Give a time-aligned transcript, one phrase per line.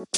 [0.00, 0.08] What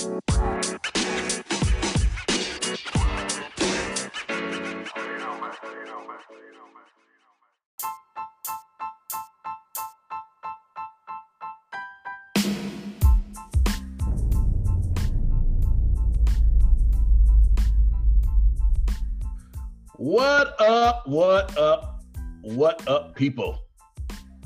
[20.60, 21.08] up?
[21.08, 22.04] What up?
[22.42, 23.58] What up, people?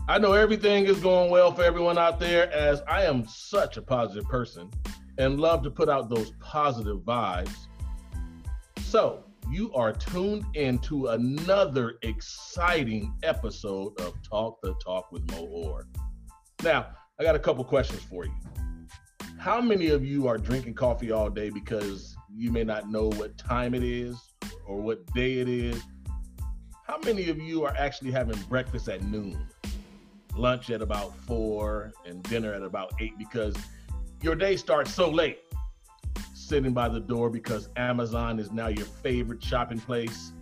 [0.09, 3.83] I know everything is going well for everyone out there as I am such a
[3.83, 4.71] positive person
[5.19, 7.55] and love to put out those positive vibes.
[8.83, 15.87] So, you are tuned into another exciting episode of Talk the Talk with Moe Orr.
[16.65, 18.33] Now, I got a couple questions for you.
[19.39, 23.39] How many of you are drinking coffee all day because you may not know what
[23.39, 24.21] time it is
[24.67, 25.81] or what day it is?
[26.87, 29.47] How many of you are actually having breakfast at noon,
[30.37, 33.55] lunch at about four, and dinner at about eight because
[34.23, 35.41] your day starts so late?
[36.35, 40.33] Sitting by the door because Amazon is now your favorite shopping place.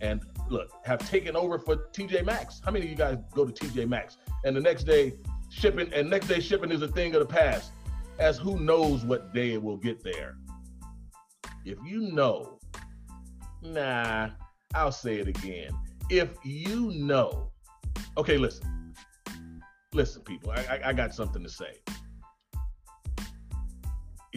[0.00, 2.60] And look, have taken over for TJ Maxx.
[2.64, 4.16] How many of you guys go to TJ Maxx?
[4.44, 5.14] And the next day,
[5.50, 7.72] shipping, and next day shipping is a thing of the past,
[8.18, 10.36] as who knows what day it will get there.
[11.64, 12.58] If you know,
[13.62, 14.30] nah,
[14.74, 15.70] I'll say it again.
[16.10, 17.50] If you know,
[18.16, 18.94] okay, listen,
[19.92, 21.72] listen, people, I, I, I got something to say.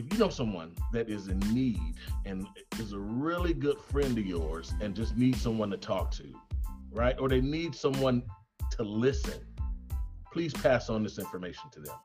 [0.02, 1.94] If you know someone that is in need
[2.26, 2.48] and
[2.80, 6.24] is a really good friend of yours and just needs someone to talk to,
[6.92, 7.16] right?
[7.20, 8.24] Or they need someone
[8.72, 9.46] to listen,
[10.34, 11.96] please pass on this information to them.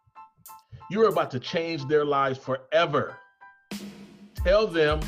[0.91, 3.17] You're about to change their lives forever.
[4.45, 5.01] Tell them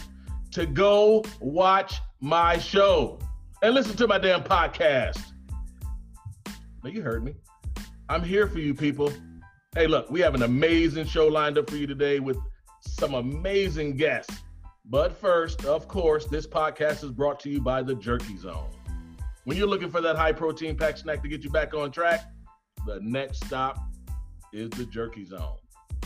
[0.53, 3.19] to go watch my show
[3.61, 5.23] and listen to my damn podcast.
[6.83, 7.35] Now, you heard me.
[8.09, 9.13] I'm here for you, people.
[9.75, 12.39] Hey, look, we have an amazing show lined up for you today with
[12.95, 14.43] some amazing guests.
[14.85, 18.71] But first, of course, this podcast is brought to you by the Jerky Zone.
[19.45, 22.31] When you're looking for that high protein pack snack to get you back on track,
[22.87, 23.79] the next stop
[24.53, 25.57] is the Jerky Zone.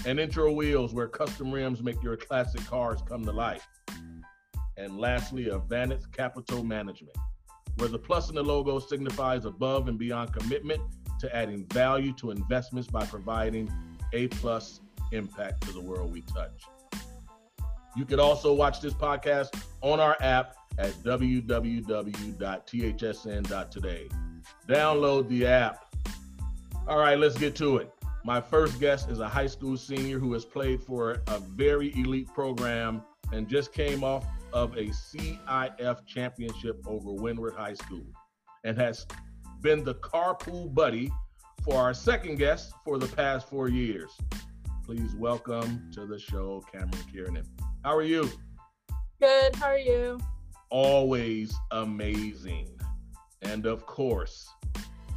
[0.04, 3.66] And Intro Wheels, where custom rims make your classic cars come to life.
[4.76, 7.16] And lastly, Advantage Capital Management,
[7.76, 10.80] where the plus in the logo signifies above and beyond commitment
[11.20, 13.72] to adding value to investments by providing
[14.12, 14.80] a plus
[15.12, 16.62] impact to the world we touch.
[17.96, 21.68] You can also watch this podcast on our app at www.thsn.today.
[24.66, 25.94] Download the app.
[26.88, 27.92] All right, let's get to it.
[28.24, 32.28] My first guest is a high school senior who has played for a very elite
[32.32, 33.02] program
[33.32, 38.06] and just came off of a CIF championship over Windward High School
[38.64, 39.06] and has
[39.60, 41.10] been the carpool buddy
[41.64, 44.10] for our second guest for the past four years.
[44.94, 47.46] Please welcome to the show Camryn Kiernan.
[47.82, 48.28] How are you?
[49.22, 49.56] Good.
[49.56, 50.20] How are you?
[50.68, 52.78] Always amazing.
[53.40, 54.46] And of course,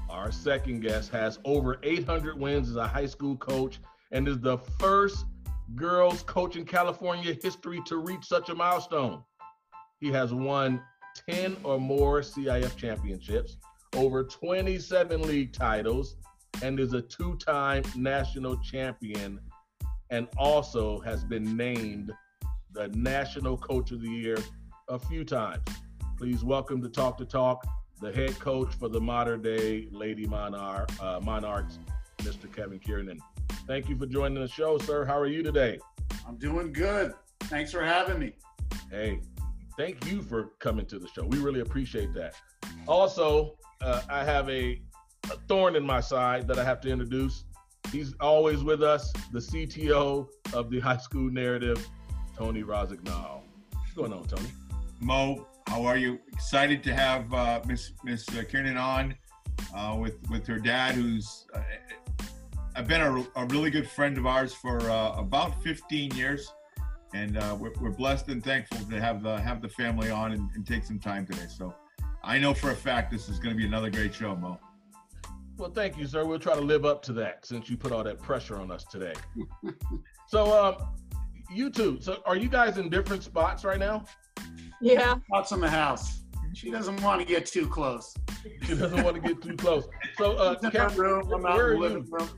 [0.09, 3.79] our second guest has over 800 wins as a high school coach
[4.13, 5.25] and is the first
[5.75, 9.25] girls coach in California history to reach such a milestone.
[9.99, 10.81] He has won
[11.29, 13.57] 10 or more CIF championships,
[13.93, 16.15] over 27 league titles,
[16.63, 19.37] and is a two time national champion,
[20.15, 22.09] and also has been named
[22.71, 24.37] the National Coach of the Year
[24.87, 25.61] a few times.
[26.17, 27.67] Please welcome to Talk to Talk
[27.99, 31.79] the head coach for the Mater Dei Lady Monarch, uh, Monarchs,
[32.19, 32.53] Mr.
[32.53, 33.19] Kevin Kiernan.
[33.67, 35.03] Thank you for joining the show, sir.
[35.03, 35.79] How are you today?
[36.25, 37.13] I'm doing good.
[37.41, 38.37] Thanks for having me.
[38.89, 39.19] Hey,
[39.77, 41.25] thank you for coming to the show.
[41.25, 42.35] We really appreciate that.
[42.87, 44.81] Also, uh, I have a,
[45.25, 47.43] a thorn in my side that I have to introduce.
[47.91, 51.87] He's always with us, the CTO of the High School Narrative,
[52.37, 53.41] Tony Rosignol.
[53.71, 54.49] What's going on, Tony?
[54.99, 56.19] Moe, how are you?
[56.31, 59.15] Excited to have uh, Miss Miss Kiernan on
[59.75, 61.61] uh, with with her dad, who's uh,
[62.75, 66.51] I've been a, a, really good friend of ours for uh, about 15 years,
[67.13, 70.49] and uh, we're, we're, blessed and thankful to have the have the family on and,
[70.55, 71.47] and take some time today.
[71.47, 71.73] So
[72.23, 74.59] I know for a fact this is going to be another great show, Moe.
[75.57, 76.25] Well, thank you, sir.
[76.25, 78.83] We'll try to live up to that since you put all that pressure on us
[78.83, 79.13] today.
[80.27, 80.87] so, um,
[81.51, 84.03] you two, so are you guys in different spots right now?
[84.81, 85.15] Yeah.
[85.27, 86.21] Spots in the house.
[86.53, 88.13] She doesn't want to get too close.
[88.63, 89.87] She doesn't want to get too close.
[90.17, 92.29] So, uh, in her room, I'm out in the living room.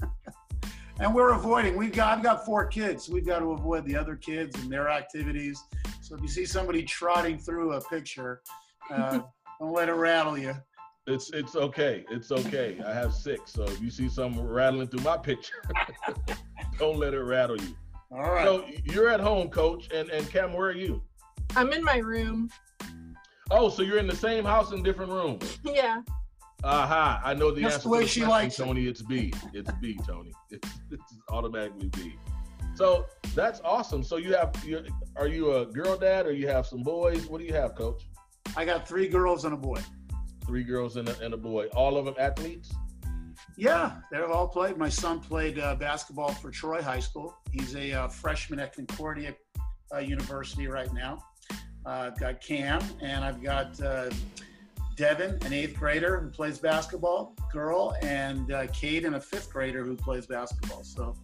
[1.00, 1.76] and we're avoiding.
[1.76, 3.08] We've got I've got four kids.
[3.08, 5.62] We've got to avoid the other kids and their activities.
[6.00, 8.42] So if you see somebody trotting through a picture,
[8.90, 9.20] uh,
[9.60, 10.54] don't let it rattle you.
[11.08, 12.04] It's it's okay.
[12.10, 12.78] It's okay.
[12.86, 13.52] I have six.
[13.52, 15.62] So if you see someone rattling through my picture,
[16.78, 17.74] don't let it rattle you.
[18.12, 18.44] All right.
[18.44, 21.02] So you're at home, coach, and and Cam, where are you?
[21.56, 22.50] I'm in my room.
[23.50, 25.58] Oh, so you're in the same house in different rooms.
[25.64, 26.02] Yeah.
[26.64, 27.22] Aha!
[27.24, 27.88] I know the That's answer.
[27.88, 28.64] the way she question, likes it.
[28.64, 28.86] Tony.
[28.88, 29.32] It's B.
[29.54, 30.32] It's B, Tony.
[30.50, 32.16] It's, it's automatically B.
[32.74, 34.02] So that's awesome.
[34.02, 34.84] So you have, you
[35.16, 37.26] are you a girl dad or you have some boys?
[37.26, 38.02] What do you have, coach?
[38.56, 39.80] I got three girls and a boy.
[40.48, 41.66] Three girls and a, and a boy.
[41.76, 42.72] All of them athletes.
[43.58, 44.78] Yeah, they've all played.
[44.78, 47.36] My son played uh, basketball for Troy High School.
[47.52, 49.34] He's a uh, freshman at Concordia
[49.94, 51.22] uh, University right now.
[51.84, 54.08] Uh, I've got Cam, and I've got uh,
[54.96, 59.84] Devin, an eighth grader who plays basketball, girl, and uh, Kate, and a fifth grader
[59.84, 60.82] who plays basketball.
[60.82, 61.14] So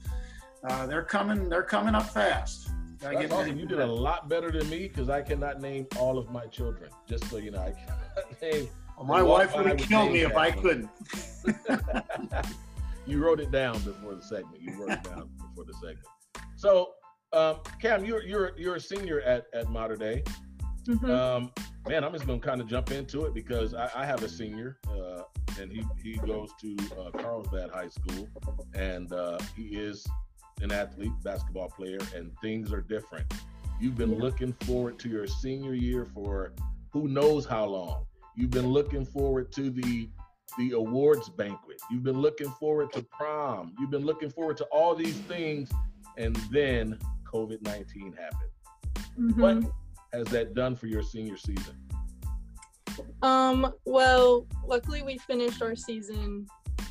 [0.68, 1.48] uh, they're coming.
[1.48, 2.68] They're coming up fast.
[2.98, 3.58] That's get awesome.
[3.58, 6.90] You did a lot better than me because I cannot name all of my children.
[7.08, 8.68] Just so you know, I cannot name.
[8.96, 10.88] Well, my walk wife would have killed me if I couldn't.
[13.06, 14.60] you wrote it down before the segment.
[14.62, 16.06] You wrote it down before the segment.
[16.56, 16.90] So,
[17.32, 20.22] um, Cam, you're you're you're a senior at at Mater Dei.
[20.86, 21.08] Mhm.
[21.10, 21.50] Um,
[21.88, 24.78] man, I'm just gonna kind of jump into it because I, I have a senior,
[24.90, 25.22] uh,
[25.60, 28.28] and he he goes to uh, Carlsbad High School,
[28.74, 30.06] and uh, he is
[30.62, 33.26] an athlete, basketball player, and things are different.
[33.80, 34.22] You've been Yeah.
[34.22, 36.52] looking forward to your senior year for
[36.92, 38.06] who knows how long.
[38.36, 40.08] You've been looking forward to the
[40.58, 41.80] the awards banquet.
[41.90, 43.74] You've been looking forward to prom.
[43.78, 45.70] You've been looking forward to all these things,
[46.16, 49.34] and then COVID nineteen happened.
[49.34, 49.36] Mhm.
[49.36, 49.72] What
[50.12, 51.76] has that done for your senior season?
[53.22, 56.46] Um, well, luckily we finished our season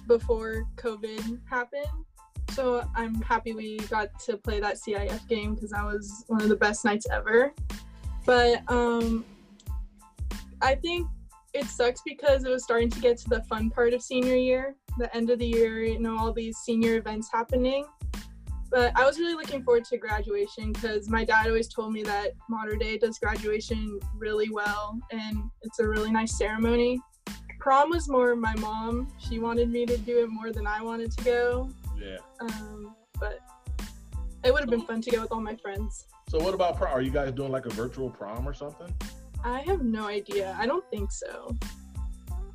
[0.08, 1.88] before COVID happened.
[2.52, 6.50] So I'm happy we got to play that CIF game because that was one of
[6.50, 7.54] the best nights ever.
[8.26, 9.26] But um
[10.62, 11.08] I think
[11.54, 14.76] it sucks because it was starting to get to the fun part of senior year,
[14.98, 17.86] the end of the year, you know, all these senior events happening.
[18.72, 22.32] But I was really looking forward to graduation because my dad always told me that
[22.50, 27.00] Mater Dei does graduation really well and it's a really nice ceremony.
[27.60, 29.14] Prom was more my mom.
[29.20, 31.70] She wanted me to do it more than I wanted to go.
[31.96, 32.18] Yeah.
[32.42, 33.40] Um, but
[34.44, 36.08] it would have been fun to go with all my friends.
[36.28, 36.92] So what about prom?
[36.94, 38.92] Are you guys doing like a virtual prom or something?
[39.44, 40.56] I have no idea.
[40.60, 41.56] I don't think so.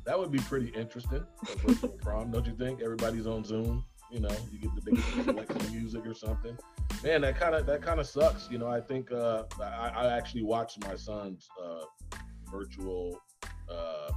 [0.05, 1.23] That would be pretty interesting.
[2.01, 2.81] Prom, don't you think?
[2.81, 3.85] Everybody's on Zoom.
[4.11, 6.57] You know, you get the biggest selection music or something.
[7.03, 8.49] Man, that kind of that kind of sucks.
[8.49, 11.83] You know, I think uh, I, I actually watched my son's uh,
[12.51, 13.21] virtual
[13.69, 14.09] uh,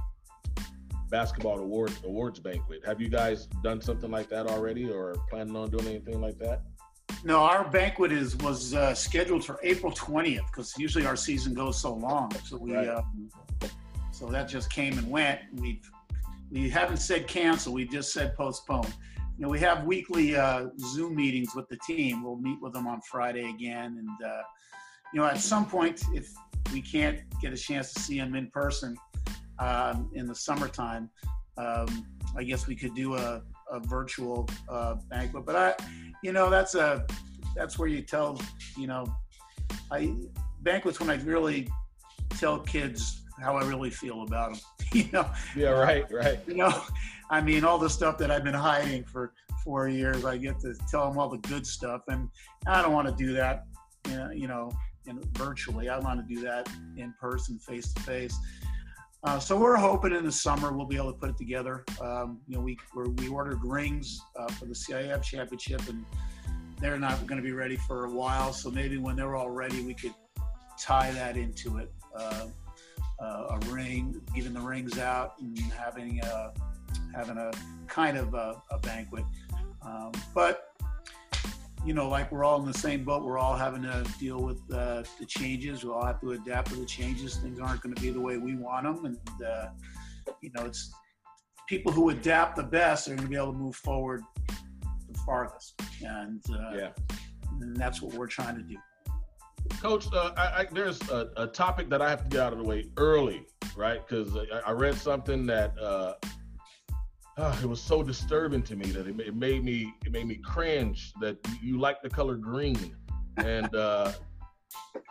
[1.09, 2.83] basketball award awards banquet.
[2.85, 6.63] Have you guys done something like that already, or planning on doing anything like that?
[7.25, 11.79] No, our banquet is was uh, scheduled for April 20th because usually our season goes
[11.79, 12.31] so long.
[12.45, 12.89] So we, Right.
[12.89, 13.29] um,
[14.11, 15.39] so that just came and went.
[15.53, 15.81] We
[16.51, 17.73] we haven't said cancel.
[17.73, 18.87] We just said postpone.
[19.37, 22.23] You know, we have weekly uh, Zoom meetings with the team.
[22.23, 24.41] We'll meet with them on Friday again, and uh,
[25.13, 26.29] you know, at some point, if
[26.73, 28.97] we can't get a chance to see them in person
[29.59, 31.09] um, in the summertime,
[31.57, 32.05] um,
[32.35, 33.41] I guess we could do a,
[33.73, 35.45] a virtual uh, banquet.
[35.45, 35.75] But I,
[36.21, 37.05] you know, that's a
[37.55, 38.39] that's where you tell,
[38.77, 39.05] you know,
[39.91, 40.15] I
[40.61, 41.67] banquets when I really
[42.37, 44.61] tell kids how I really feel about them.
[44.93, 46.39] you know, Yeah, right, right.
[46.47, 46.83] you know,
[47.29, 49.33] I mean, all the stuff that I've been hiding for
[49.63, 52.29] four years, I get to tell them all the good stuff, and
[52.67, 53.65] I don't want to do that,
[54.09, 54.71] you know, you know,
[55.05, 55.89] in, virtually.
[55.89, 58.37] I want to do that in person, face to face.
[59.23, 61.85] Uh, so we're hoping in the summer we'll be able to put it together.
[62.01, 66.05] Um, you know, we we ordered rings uh, for the CIF championship, and
[66.81, 68.51] they're not going to be ready for a while.
[68.51, 70.13] So maybe when they're all ready, we could
[70.77, 71.91] tie that into it.
[72.13, 72.47] Uh,
[73.19, 76.53] uh, a ring, giving the rings out, and having a,
[77.15, 77.51] having a
[77.87, 79.23] kind of a, a banquet.
[79.81, 80.72] Um, but
[81.85, 83.23] you know, like we're all in the same boat.
[83.23, 85.83] We're all having to deal with uh, the changes.
[85.83, 87.35] We all have to adapt to the changes.
[87.37, 89.67] Things aren't going to be the way we want them, and uh,
[90.41, 90.93] you know, it's
[91.67, 94.21] people who adapt the best are going to be able to move forward
[95.11, 96.89] the farthest, and uh, Yeah.
[97.61, 98.77] and that's what we're trying to do.
[99.81, 102.59] Coach, uh, I, I, there's a, a topic that I have to get out of
[102.59, 104.05] the way early, right?
[104.05, 105.77] Because I, I read something that
[107.37, 110.35] uh, it was so disturbing to me that it, it made me it made me
[110.35, 112.95] cringe that you like the color green,
[113.37, 114.11] and uh,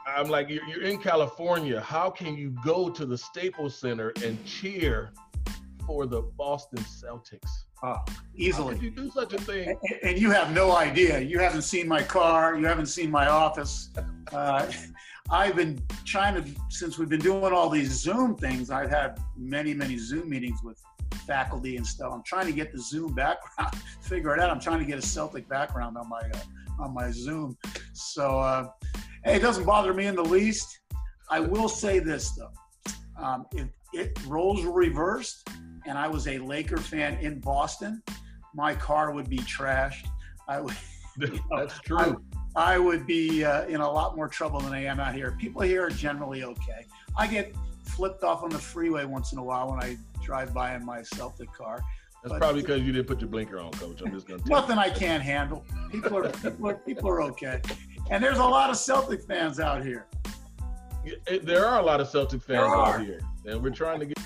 [0.07, 1.81] I'm like, you're, you're in California.
[1.81, 5.13] How can you go to the Staples Center and cheer
[5.87, 7.49] for the Boston Celtics?
[7.85, 8.05] Oh, How
[8.37, 8.75] easily.
[8.75, 9.69] could you do such a thing?
[9.71, 9.79] And-
[10.11, 11.19] And you have no idea.
[11.19, 12.57] You haven't seen my car.
[12.57, 13.91] You haven't seen my office.
[14.33, 14.71] Uh,
[15.31, 19.73] I've been trying to, since we've been doing all these Zoom things, I've had many,
[19.75, 20.81] many Zoom meetings with
[21.23, 22.13] faculty and stuff.
[22.13, 24.51] I'm trying to get the Zoom background, figure it out.
[24.51, 27.57] I'm trying to get a Celtic background on my uh, on my Zoom.
[27.93, 28.69] So, uh,
[29.25, 30.81] hey, it doesn't bother me in the least.
[31.31, 32.53] I will say this though,
[33.17, 35.49] um, if it roles were reversed
[35.87, 38.03] and I was a Laker fan in Boston,
[38.55, 40.07] my car would be trashed.
[40.49, 40.75] I would.
[41.19, 41.99] You know, That's true.
[42.57, 45.37] I, I would be uh, in a lot more trouble than I am out here.
[45.39, 46.87] People here are generally okay.
[47.19, 47.55] I get
[47.97, 51.03] flipped off on the freeway once in a while when I drive by in my
[51.03, 51.83] Celtic car.
[52.23, 54.01] That's but probably because you didn't put your blinker on, Coach.
[54.01, 54.43] I'm just gonna.
[54.47, 55.65] Nothing I can't handle.
[55.91, 57.61] People are people are people are okay,
[58.11, 60.07] and there's a lot of Celtic fans out here.
[61.05, 64.19] It, there are a lot of Celtic fans out here, and we're trying to get.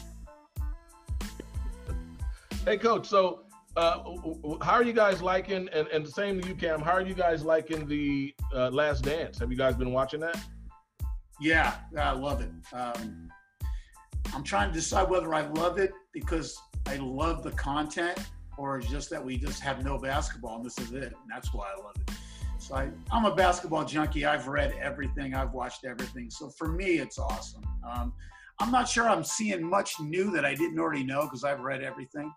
[2.66, 3.06] hey, Coach.
[3.08, 3.44] So,
[3.76, 4.02] uh,
[4.60, 5.70] how are you guys liking?
[5.72, 6.82] And, and the same to you, Cam.
[6.82, 9.38] How are you guys liking the uh, Last Dance?
[9.38, 10.38] Have you guys been watching that?
[11.40, 12.50] Yeah, I love it.
[12.74, 13.25] Um,
[14.34, 16.56] I'm trying to decide whether I love it because
[16.86, 18.18] I love the content
[18.58, 21.04] or just that we just have no basketball and this is it.
[21.04, 22.14] And that's why I love it.
[22.58, 24.24] So I, am a basketball junkie.
[24.24, 25.34] I've read everything.
[25.34, 26.30] I've watched everything.
[26.30, 27.62] So for me, it's awesome.
[27.88, 28.12] Um,
[28.58, 31.82] I'm not sure I'm seeing much new that I didn't already know because I've read
[31.82, 32.32] everything.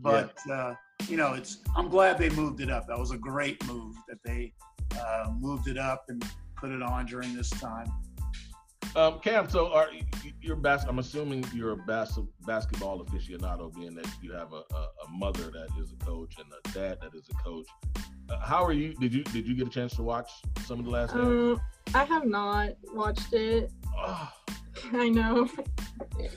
[0.00, 0.54] But yeah.
[0.54, 0.74] uh,
[1.08, 2.86] you know, it's I'm glad they moved it up.
[2.86, 4.52] That was a great move that they
[4.98, 6.24] uh, moved it up and
[6.56, 7.86] put it on during this time.
[8.96, 9.88] Um, Cam, so are
[10.40, 14.88] you're bas- I'm assuming you're a bas- basketball aficionado, being that you have a, a,
[15.04, 17.66] a, mother that is a coach and a dad that is a coach.
[18.28, 18.94] Uh, how are you?
[18.94, 20.30] Did you did you get a chance to watch
[20.64, 21.14] some of the last?
[21.14, 21.60] Um,
[21.94, 23.72] I have not watched it.
[23.96, 24.32] Oh.
[24.92, 25.48] I know.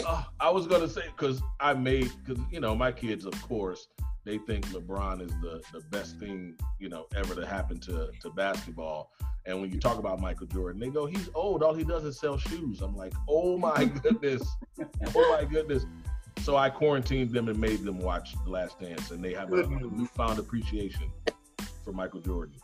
[0.06, 3.88] Oh, I was gonna say because I made because you know my kids, of course,
[4.27, 8.29] they think LeBron is the the best thing you know ever to happen to to
[8.31, 9.12] basketball.
[9.46, 11.63] And when you talk about Michael Jordan, they go, he's old.
[11.63, 12.81] All he does is sell shoes.
[12.81, 14.46] I'm like, oh my goodness.
[15.15, 15.86] oh my goodness.
[16.39, 19.63] So I quarantined them and made them watch The Last Dance, and they have a,
[19.63, 21.10] a newfound appreciation
[21.86, 22.55] for Michael Jordan.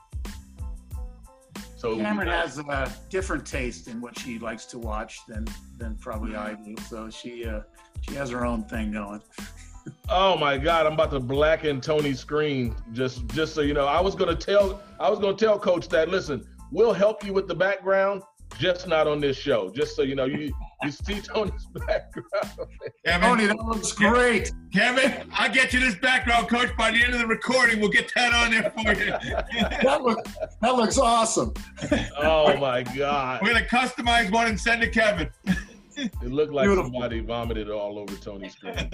[1.78, 6.36] So Camryn has a different taste in what she likes to watch than than probably
[6.36, 6.76] I do.
[6.90, 7.62] So she uh,
[8.02, 9.22] she has her own thing going.
[10.10, 10.86] Oh my God!
[10.86, 12.76] I'm about to blacken Tony's screen.
[12.92, 16.10] Just just so you know, I was gonna tell I was gonna tell Coach that
[16.10, 18.24] listen, We'll help you with the background,
[18.58, 19.70] just not on this show.
[19.70, 22.68] Just so you know, you you see Tony's background.
[23.06, 24.52] Kevin, Tony, that looks great.
[24.74, 26.76] Kevin, I'll get you this background, Coach.
[26.76, 29.12] By the end of the recording, we'll get that on there for you.
[29.84, 30.26] that, look,
[30.62, 31.54] that looks awesome.
[32.18, 33.44] oh my God.
[33.44, 35.30] We're gonna customize one and send to Kevin.
[36.04, 36.92] It looked like Beautiful.
[36.92, 38.90] somebody vomited all over Tony's screen.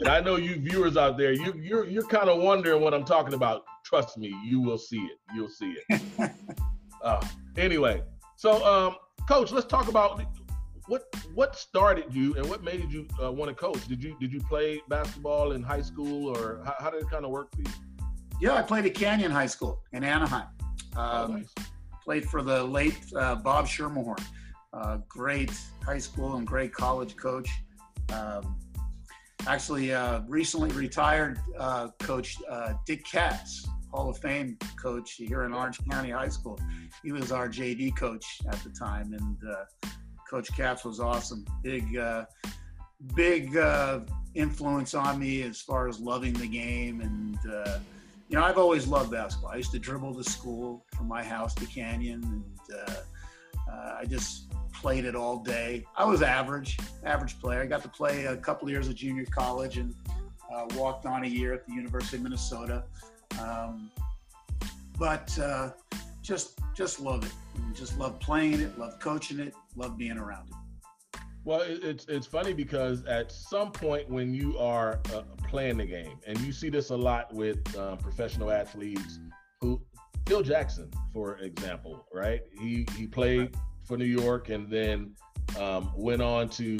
[0.00, 3.04] and I know you viewers out there, you you're you're kind of wondering what I'm
[3.04, 3.64] talking about.
[3.84, 5.18] Trust me, you will see it.
[5.34, 6.30] You'll see it.
[7.02, 8.02] uh, anyway,
[8.36, 8.96] so um,
[9.28, 10.22] coach, let's talk about
[10.86, 13.86] what what started you and what made you uh, want to coach.
[13.88, 17.24] Did you did you play basketball in high school or how, how did it kind
[17.24, 17.70] of work for you?
[18.40, 20.48] Yeah, I played at Canyon High School in Anaheim.
[20.96, 21.54] Oh, um, oh, nice.
[22.02, 24.22] Played for the late uh, Bob Schermerhorn
[24.74, 25.52] uh, great
[25.84, 27.48] high school and great college coach.
[28.12, 28.56] Um,
[29.46, 35.52] actually, uh, recently retired uh, coach uh, Dick Katz, Hall of Fame coach here in
[35.52, 36.58] Orange County High School.
[37.02, 39.88] He was our JV coach at the time, and uh,
[40.28, 41.44] Coach Katz was awesome.
[41.62, 42.24] Big, uh,
[43.14, 43.56] big
[44.34, 47.38] influence on me as far as loving the game and
[48.28, 49.52] you know, I've always loved basketball.
[49.52, 52.94] I used to dribble to school from my house to Canyon, and uh,
[53.70, 54.52] uh, I just
[54.84, 55.82] played it all day.
[55.96, 57.62] I was average, average player.
[57.62, 59.94] I got to play a couple of years of junior college and
[60.54, 62.84] uh, walked on a year at the University of Minnesota.
[63.40, 63.90] Um,
[64.98, 65.70] but uh,
[66.20, 67.32] just just love it.
[67.74, 71.18] Just love playing it, love coaching it, love being around it.
[71.44, 76.18] Well, it's it's funny because at some point when you are uh, playing the game,
[76.26, 79.18] and you see this a lot with um, professional athletes
[79.62, 79.80] who
[80.26, 82.42] Phil Jackson, for example, right?
[82.60, 85.14] He he played for New York and then
[85.58, 86.78] um, went on to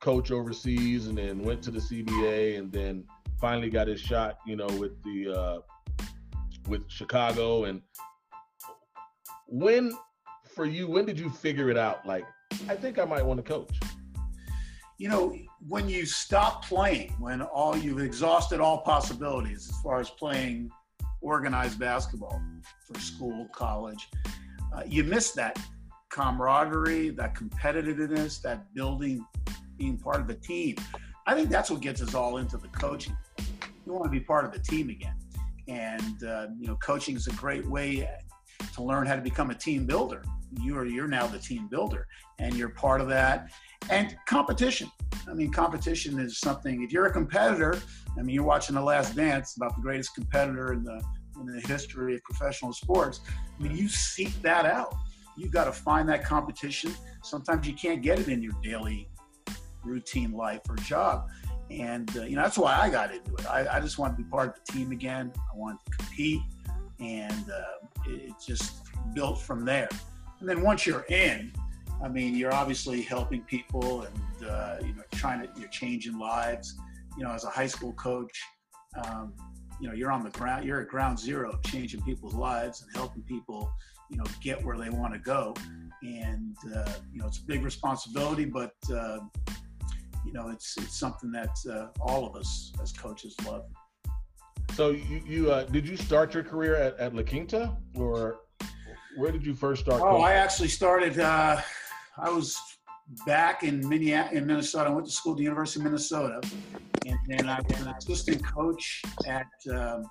[0.00, 3.04] coach overseas and then went to the CBA and then
[3.40, 5.58] finally got his shot, you know, with the uh,
[6.68, 7.64] with Chicago.
[7.64, 7.80] And
[9.46, 9.92] when
[10.54, 12.06] for you, when did you figure it out?
[12.06, 12.24] Like,
[12.68, 13.78] I think I might want to coach.
[14.98, 20.10] You know, when you stop playing, when all you've exhausted all possibilities as far as
[20.10, 20.70] playing
[21.20, 22.40] organized basketball
[22.86, 24.08] for school, college,
[24.74, 25.58] uh, you miss that
[26.12, 29.24] camaraderie, that competitiveness, that building,
[29.76, 30.76] being part of the team.
[31.26, 33.16] I think that's what gets us all into the coaching.
[33.86, 35.16] You want to be part of the team again.
[35.68, 38.08] And, uh, you know, coaching is a great way
[38.74, 40.22] to learn how to become a team builder.
[40.60, 42.06] You're, you're now the team builder
[42.38, 43.50] and you're part of that.
[43.88, 44.90] And competition.
[45.28, 47.80] I mean, competition is something, if you're a competitor,
[48.18, 51.02] I mean, you're watching The Last Dance about the greatest competitor in the
[51.40, 53.20] in the history of professional sports.
[53.58, 54.94] I mean, you seek that out.
[55.36, 56.94] You got to find that competition.
[57.22, 59.08] Sometimes you can't get it in your daily
[59.84, 61.28] routine life or job.
[61.70, 63.46] And, uh, you know, that's why I got into it.
[63.46, 65.32] I, I, just wanted to be part of the team again.
[65.36, 66.42] I wanted to compete.
[67.00, 68.74] And uh, it, it just
[69.14, 69.88] built from there.
[70.40, 71.52] And then once you're in,
[72.02, 76.78] I mean, you're obviously helping people and, uh, you know, trying to, you're changing lives.
[77.16, 78.38] You know, as a high school coach,
[79.04, 79.32] um,
[79.80, 83.22] you know, you're on the ground, you're at ground zero, changing people's lives and helping
[83.22, 83.70] people,
[84.12, 85.54] you know, get where they want to go.
[86.02, 89.20] And, uh, you know, it's a big responsibility, but, uh,
[90.26, 93.64] you know, it's, it's something that uh, all of us as coaches love.
[94.74, 98.40] So you, you uh, did you start your career at, at La Quinta or
[99.16, 100.00] where did you first start?
[100.00, 100.24] Oh, coaching?
[100.24, 101.60] I actually started, uh,
[102.18, 102.58] I was
[103.26, 104.90] back in Minneapolis, in Minnesota.
[104.90, 106.40] I went to school at the University of Minnesota,
[107.06, 110.04] and then I was an assistant coach at um,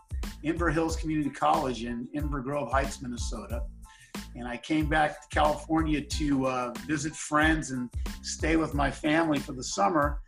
[0.46, 3.64] Inver Hills Community College in Inver Grove Heights, Minnesota.
[4.36, 7.90] And I came back to California to uh, visit friends and
[8.22, 10.22] stay with my family for the summer.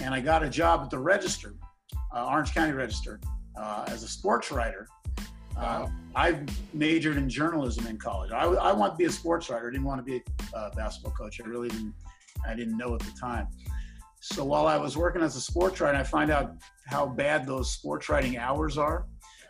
[0.00, 1.54] And I got a job at the Register,
[2.14, 3.20] uh, Orange County Register,
[3.56, 4.86] uh, as a sports writer.
[5.56, 6.40] Uh, I
[6.72, 8.32] majored in journalism in college.
[8.32, 9.68] I, I wanted to be a sports writer.
[9.68, 10.22] I didn't want to be
[10.54, 11.40] a uh, basketball coach.
[11.44, 11.94] I really didn't.
[12.46, 13.48] I didn't know at the time.
[14.20, 16.54] So while I was working as a sports writer, I find out
[16.86, 19.06] how bad those sports writing hours are,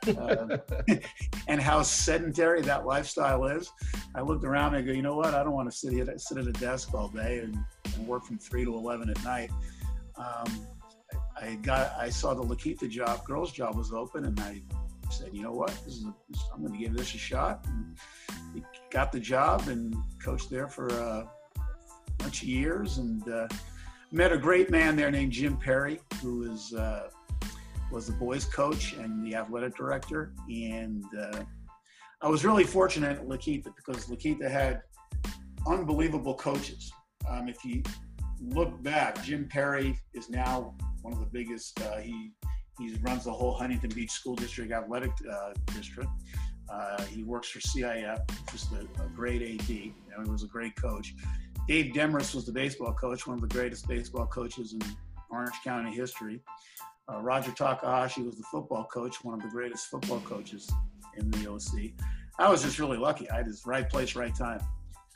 [0.08, 0.58] uh,
[1.48, 3.70] and how sedentary that lifestyle is.
[4.14, 5.34] I looked around and I go, you know what?
[5.34, 7.56] I don't want to sit at, sit at a desk all day and,
[7.94, 9.50] and work from three to eleven at night.
[10.16, 10.66] Um,
[11.40, 14.62] I got I saw the La Quinta job, girls' job was open, and I
[15.10, 17.66] said, you know what, this is a, this, I'm going to give this a shot.
[17.66, 21.28] And got the job and coached there for a
[22.18, 23.48] bunch of years and uh,
[24.12, 27.08] met a great man there named Jim Perry, who is uh,
[27.90, 30.32] was the boys coach and the athletic director.
[30.48, 31.42] And uh,
[32.22, 34.82] I was really fortunate at La Quinta because La Quinta had
[35.66, 36.92] unbelievable coaches.
[37.28, 37.82] Um, if you
[38.40, 41.80] look back, Jim Perry is now one of the biggest.
[41.80, 42.32] Uh, he
[42.78, 46.08] he runs the whole Huntington Beach School District Athletic uh, District.
[46.72, 49.68] Uh, he works for CIF, just a, a great AD.
[49.68, 51.14] You know, he was a great coach.
[51.68, 54.80] Dave Demarest was the baseball coach, one of the greatest baseball coaches in
[55.30, 56.40] Orange County history.
[57.10, 60.70] Uh, Roger Takahashi was the football coach, one of the greatest football coaches
[61.16, 61.92] in the OC.
[62.38, 63.28] I was just really lucky.
[63.30, 64.60] I was right place, right time.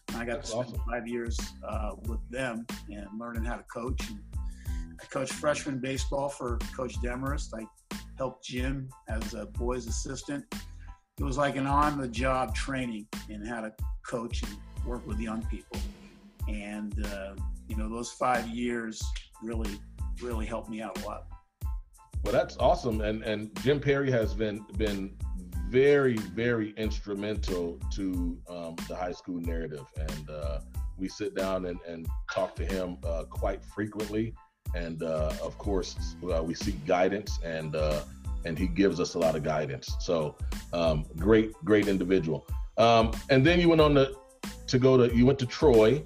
[0.08, 0.80] And I got That's to spend awesome.
[0.90, 4.08] five years uh, with them and learning how to coach.
[4.08, 4.20] And
[5.00, 7.54] I coached freshman baseball for Coach Demarest.
[7.54, 7.66] I
[8.18, 10.44] helped Jim as a boys assistant.
[11.18, 13.72] It was like an on-the-job training in how to
[14.04, 15.78] coach and work with young people.
[16.48, 17.34] And uh,
[17.68, 19.02] you know, those five years
[19.42, 19.70] really,
[20.20, 21.26] really helped me out a lot.
[22.24, 23.00] Well, that's awesome.
[23.00, 25.16] And and Jim Perry has been been
[25.68, 29.86] very, very instrumental to um, the high school narrative.
[29.96, 30.60] And uh,
[30.96, 34.34] we sit down and, and talk to him uh, quite frequently
[34.74, 38.02] and uh, of course uh, we seek guidance and uh,
[38.44, 40.36] and he gives us a lot of guidance so
[40.72, 44.14] um, great great individual um, and then you went on to
[44.66, 46.02] to go to you went to troy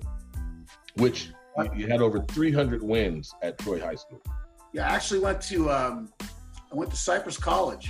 [0.95, 4.21] which you, you had over 300 wins at troy high school
[4.73, 7.89] yeah i actually went to um, i went to cypress college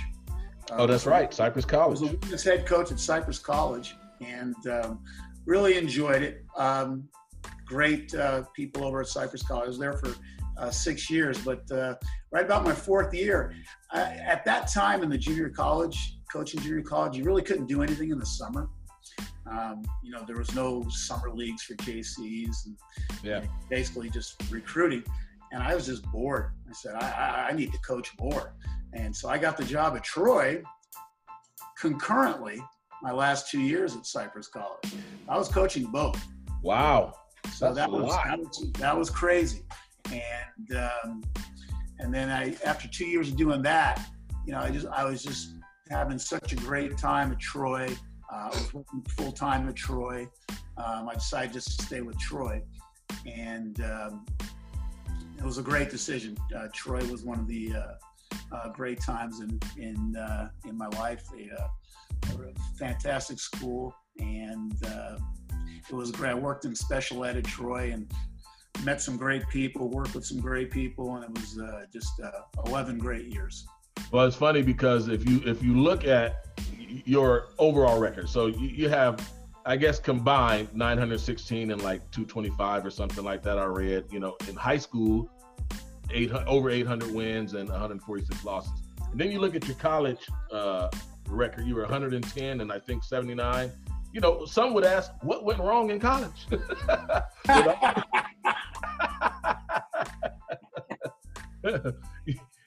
[0.71, 3.95] oh that's um, right cypress college i was a women's head coach at cypress college
[4.21, 4.99] and um,
[5.45, 7.07] really enjoyed it um,
[7.65, 10.13] great uh, people over at cypress college i was there for
[10.59, 11.39] uh, six years.
[11.39, 11.95] But uh,
[12.31, 13.55] right about my fourth year,
[13.91, 17.81] I, at that time in the junior college, coaching junior college, you really couldn't do
[17.81, 18.69] anything in the summer.
[19.49, 22.77] Um, you know, there was no summer leagues for JCs, and,
[23.23, 23.43] yeah.
[23.69, 25.03] basically just recruiting.
[25.51, 26.51] And I was just bored.
[26.69, 28.53] I said, I, I, I need to coach more.
[28.93, 30.61] And so I got the job at Troy
[31.77, 32.61] concurrently
[33.01, 34.93] my last two years at Cypress College.
[35.27, 36.21] I was coaching both.
[36.61, 37.13] Wow.
[37.53, 39.63] So that was, that was, that was crazy
[40.11, 41.23] and um,
[41.99, 44.05] and then I after two years of doing that,
[44.45, 45.55] you know, I just I was just
[45.89, 47.87] having such a great time at Troy.
[48.31, 50.27] Uh, I was working full time at Troy.
[50.77, 52.61] Um, I decided just to stay with Troy,
[53.25, 54.25] and um,
[55.39, 56.37] it was a great decision.
[56.55, 60.87] Uh, Troy was one of the uh, uh great times in in uh, in my
[60.89, 61.23] life.
[61.37, 61.67] A, uh,
[62.33, 64.73] a fantastic school, and
[65.89, 66.31] it was great.
[66.31, 68.11] I worked in special ed at Troy, and
[68.83, 71.57] met some great people, worked with some great people, and it was
[71.93, 72.31] just uh,
[72.65, 73.65] 11 great years.
[74.11, 76.45] Well, it's funny because if you if you look at
[77.05, 79.31] your overall record, so you, you have,
[79.65, 83.59] I guess, combined 916 and like 225 or something like that.
[83.59, 85.29] I read, you know, in high school,
[86.11, 88.71] eight over 800 wins and 146 losses.
[89.11, 90.89] And then you look at your college uh,
[91.27, 91.65] record.
[91.65, 93.71] You were 110 and I think 79.
[94.11, 96.47] You know, some would ask, what went wrong in college?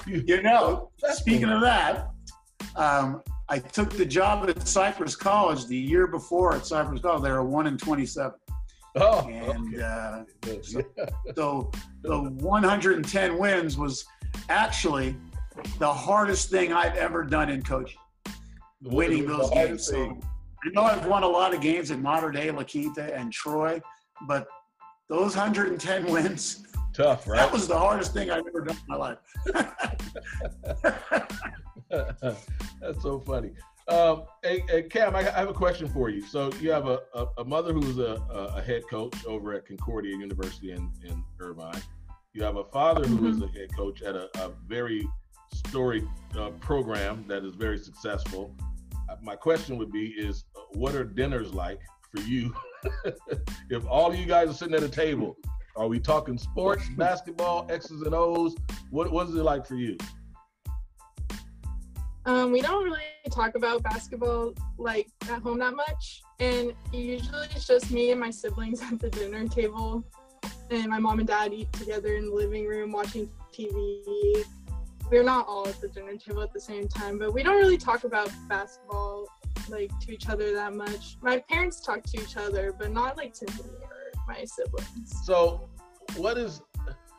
[0.07, 2.11] you know, speaking of that,
[2.77, 7.23] um, I took the job at Cypress College the year before at Cypress College.
[7.23, 8.33] They were one in 27.
[8.97, 9.83] Oh, and okay.
[9.83, 10.83] uh, so,
[11.35, 11.71] so
[12.03, 14.05] the 110 wins was
[14.49, 15.17] actually
[15.79, 17.99] the hardest thing I've ever done in coaching.
[18.83, 19.87] Winning those games.
[19.87, 20.19] So
[20.65, 23.81] I know I've won a lot of games at Mater Dei La Quinta, and Troy,
[24.27, 24.47] but
[25.09, 26.67] those 110 wins.
[26.93, 27.39] Tough, right?
[27.39, 29.19] That was the hardest thing I've ever done in my life.
[32.81, 33.53] That's so funny.
[33.89, 36.23] Um, hey, hey, Cam, I have a question for you.
[36.23, 40.17] So you have a, a, a mother who's a, a, head coach over at Concordia
[40.17, 41.83] University in, in Irvine.
[42.33, 43.45] You have a father who is mm-hmm.
[43.45, 45.07] a head coach at a, a very
[45.53, 46.07] storied
[46.39, 48.55] uh, program that is very successful.
[49.11, 51.81] Uh, my question would be: Is uh, what are dinners like
[52.15, 52.55] for you?
[53.71, 55.37] if all of you guys are sitting at a table,
[55.77, 58.55] are we talking sports, basketball, X's and O's?
[58.91, 59.97] What what is it like for you?
[62.25, 67.67] Um, we don't really talk about basketball like at home that much, and usually it's
[67.67, 70.05] just me and my siblings at the dinner table,
[70.71, 74.45] and my mom and dad eat together in the living room watching TV.
[75.11, 77.77] We're not all at the dinner table at the same time, but we don't really
[77.77, 79.27] talk about basketball
[79.69, 81.17] like to each other that much.
[81.23, 85.15] My parents talk to each other, but not like to me or my siblings.
[85.25, 85.69] So,
[86.17, 86.63] what is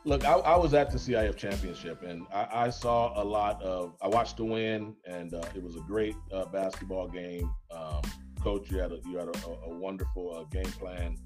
[0.06, 3.94] Look, I, I, was at the CIF championship and I, I, saw a lot of.
[4.02, 7.50] I watched the win, and uh, it was a great uh, basketball game.
[7.70, 8.02] Um,
[8.42, 11.16] Coach, you had a, you had a, a wonderful uh, game plan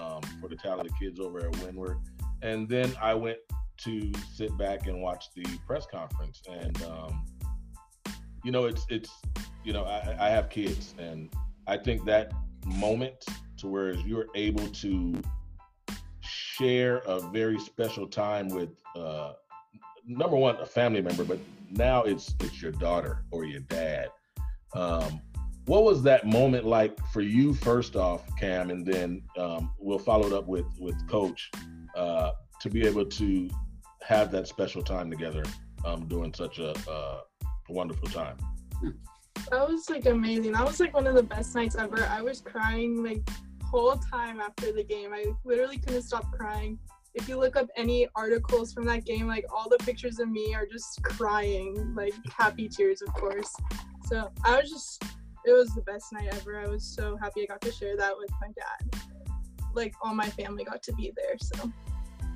[0.00, 1.98] um, for the talented kids over at Windward.
[2.40, 3.36] And then I went
[3.84, 7.26] to sit back and watch the press conference, and um,
[8.44, 9.10] you know, it's it's
[9.62, 11.30] you know, I, I have kids, and
[11.66, 12.32] I think that
[12.64, 13.26] moment
[13.62, 15.14] to where you're able to
[16.20, 19.32] share a very special time with uh,
[20.06, 21.38] number one a family member, but
[21.70, 24.08] now it's it's your daughter or your dad.
[24.74, 25.20] Um,
[25.66, 30.26] what was that moment like for you first off, Cam, and then um, we'll follow
[30.26, 31.50] it up with with Coach
[31.96, 33.48] uh, to be able to
[34.02, 35.44] have that special time together
[35.84, 37.20] um, during such a, a
[37.68, 38.36] wonderful time.
[39.50, 40.52] That was like amazing.
[40.52, 42.04] That was like one of the best nights ever.
[42.04, 43.22] I was crying like
[43.72, 45.12] whole time after the game.
[45.14, 46.78] I literally couldn't stop crying.
[47.14, 50.54] If you look up any articles from that game, like all the pictures of me
[50.54, 53.50] are just crying, like happy tears, of course.
[54.06, 55.02] So I was just,
[55.46, 56.60] it was the best night ever.
[56.60, 59.02] I was so happy I got to share that with my dad.
[59.74, 61.36] Like all my family got to be there.
[61.40, 61.72] So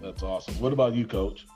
[0.02, 0.54] that's awesome.
[0.54, 1.46] What about you, coach?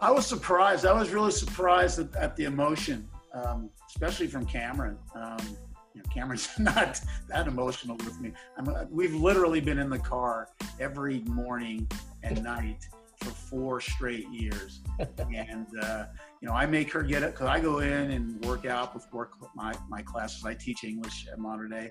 [0.00, 0.84] I was surprised.
[0.84, 4.96] I was really surprised at, at the emotion, um, especially from Camryn.
[5.14, 5.56] Um,
[5.94, 8.32] you know, Camryn's not that emotional with me.
[8.58, 10.48] I'm, uh, we've literally been in the car
[10.80, 11.88] every morning
[12.22, 12.86] and night
[13.20, 14.80] for four straight years.
[15.18, 16.04] and, uh,
[16.40, 19.30] you know, I make her get up because I go in and work out before
[19.54, 20.44] my, my classes.
[20.44, 21.90] I teach English at Mater Dei.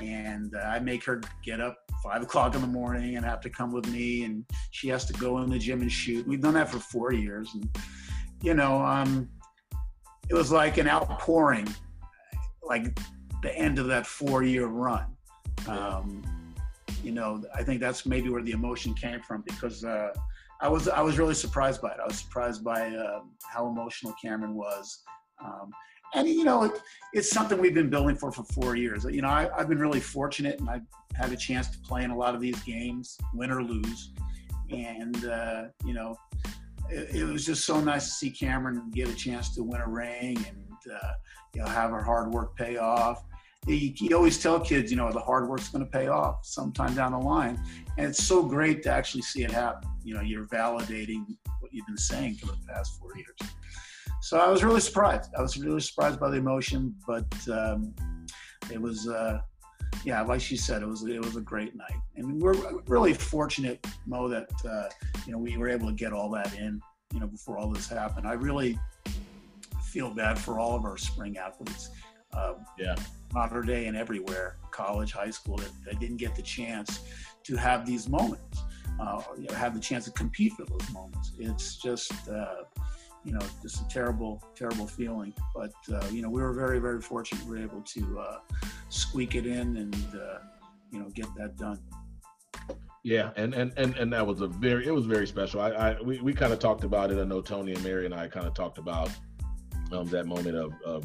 [0.00, 3.50] And uh, I make her get up five o'clock in the morning and have to
[3.50, 4.24] come with me.
[4.24, 6.26] And she has to go in the gym and shoot.
[6.26, 7.50] We've done that for four years.
[7.54, 7.68] And,
[8.42, 9.28] you know, um,
[10.30, 11.68] it was like an outpouring.
[12.62, 12.98] Like
[13.42, 15.06] the end of that four year run.
[15.68, 16.22] Um,
[17.02, 20.12] you know, I think that's maybe where the emotion came from because uh,
[20.60, 21.98] I was I was really surprised by it.
[22.00, 25.02] I was surprised by uh, how emotional Camryn was.
[25.44, 25.72] Um,
[26.14, 26.80] and you know, it,
[27.12, 29.04] it's something we've been building for for four years.
[29.04, 32.10] You know, I, have been really fortunate, and I've had a chance to play in
[32.10, 34.12] a lot of these games, win or lose.
[34.70, 36.16] And uh, you know,
[36.88, 39.88] it, it, was just so nice to see Camryn get a chance to win a
[39.88, 41.12] ring and uh,
[41.54, 43.24] you know have her hard work pay off
[43.66, 46.94] you, you always tell kids, you know, the hard work's going to pay off sometime
[46.94, 47.62] down the line.
[47.96, 49.88] And it's so great to actually see it happen.
[50.02, 51.24] You know, you're validating
[51.60, 53.52] what you've been saying for the past four years.
[54.20, 55.30] So I was really surprised.
[55.36, 57.94] I was really surprised by the emotion, but um,
[58.70, 59.40] it was, uh,
[60.04, 62.54] yeah, like she said, it was it was a great night, and we're
[62.86, 64.88] really fortunate, Moe, that uh,
[65.26, 66.80] you know we were able to get all that in,
[67.12, 68.26] you know, before all this happened.
[68.26, 68.78] I really
[69.84, 71.90] feel bad for all of our spring athletes.
[72.36, 72.94] Um, yeah.
[73.32, 77.00] Mater Dei and everywhere, college, high school, that, that didn't get the chance
[77.44, 78.62] to have these moments,
[79.00, 81.32] uh, you know, have the chance to compete for those moments.
[81.38, 82.64] It's just, uh,
[83.24, 85.32] you know, just a terrible, terrible feeling.
[85.54, 88.38] But, uh, you know, we were very, very fortunate we were able to uh,
[88.88, 90.38] squeak it in and, uh,
[90.90, 91.78] you know, get that done.
[93.04, 95.60] Yeah, and, and and and that was a very it was very special.
[95.60, 97.18] I, I we, we kind of talked about it.
[97.18, 99.10] I know Tony and Mary and I kind of talked about
[99.90, 101.04] um, that moment of, of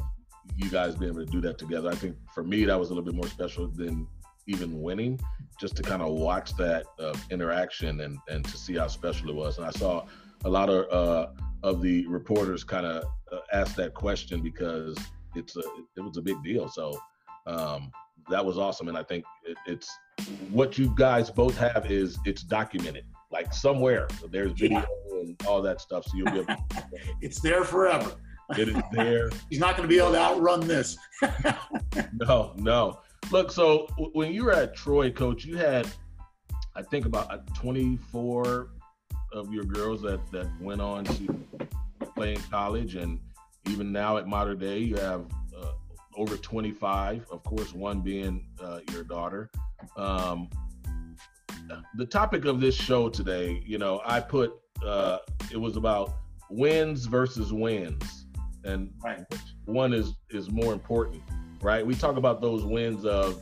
[0.56, 1.90] you guys being able to do that together.
[1.90, 4.08] I think for me that was a little bit more special than
[4.48, 5.20] even winning,
[5.60, 9.36] just to kind of watch that uh, interaction and and to see how special it
[9.36, 9.58] was.
[9.58, 10.06] And I saw
[10.46, 11.32] a lot of uh,
[11.64, 14.98] of the reporters kind of uh, ask that question because
[15.36, 15.64] it's a
[15.96, 16.70] it was a big deal.
[16.70, 17.00] So
[17.46, 17.92] um,
[18.30, 19.90] that was awesome, and I think it, it's
[20.52, 24.08] what you guys both have is it's documented like somewhere.
[24.32, 25.20] There's video yeah.
[25.20, 26.46] and all that stuff, so you'll be able.
[26.46, 26.84] To-
[27.22, 28.12] it's there forever.
[28.52, 29.30] It is there.
[29.50, 30.98] He's not going to be able to outrun this.
[32.14, 33.00] no, no.
[33.32, 35.88] Look, so when you were at Troy, coach, you had,
[36.76, 38.70] I think, about uh, 24
[39.34, 41.40] of your girls that that went on to
[42.16, 43.20] play in college, and
[43.70, 45.26] even now at Mater Dei, you have
[45.58, 45.72] uh,
[46.16, 47.26] over 25.
[47.30, 49.52] Of course, one being uh, your daughter.
[49.98, 50.50] Um,
[51.96, 54.54] the topic of this show today, you know, I put
[54.86, 55.20] uh,
[55.52, 56.16] it was about
[56.50, 58.17] wins versus wins,
[58.68, 59.26] and right.
[59.66, 61.24] one is is more important,
[61.62, 61.86] right?
[61.86, 63.42] We talk about those wins of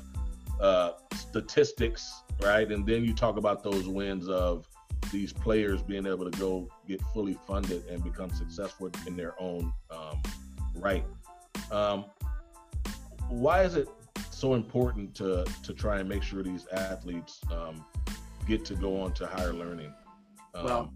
[0.61, 4.67] uh, statistics, right, and then you talk about those wins of
[5.11, 9.71] these players being able to go get fully funded and become successful in their own
[9.91, 10.21] um,
[10.75, 11.05] right.
[11.71, 12.05] Um,
[13.29, 13.89] why is it
[14.29, 17.83] so important to to try and make sure these athletes um,
[18.47, 19.93] get to go on to higher learning?
[20.53, 20.93] Um, well,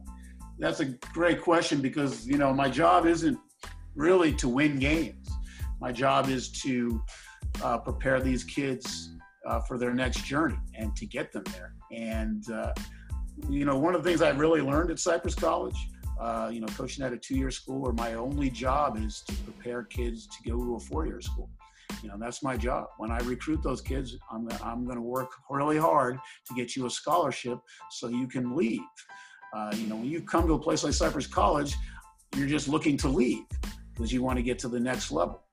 [0.60, 3.40] that's a great question because you know my job isn't
[4.00, 5.30] really to win games.
[5.82, 7.04] My job is to
[7.62, 9.12] uh, prepare these kids
[9.46, 11.74] uh, for their next journey and to get them there.
[11.92, 12.74] And uh,
[13.50, 15.78] you know, one of the things I really learned at Cypress College,
[16.20, 19.84] uh, you know, coaching at a two-year school, where my only job is to prepare
[19.84, 21.50] kids to go to a four-year school.
[22.02, 22.88] You know, that's my job.
[22.98, 26.86] When I recruit those kids, I'm, I'm going to work really hard to get you
[26.86, 27.60] a scholarship
[27.92, 28.80] so you can leave.
[29.54, 31.76] Uh, you know, when you come to a place like Cypress College,
[32.36, 33.44] you're just looking to leave
[34.00, 35.44] because you want to get to the next level.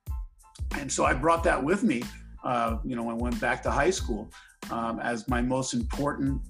[0.78, 2.04] And so I brought that with me,
[2.44, 4.30] uh, you know, I went back to high school
[4.70, 6.40] um, as my most important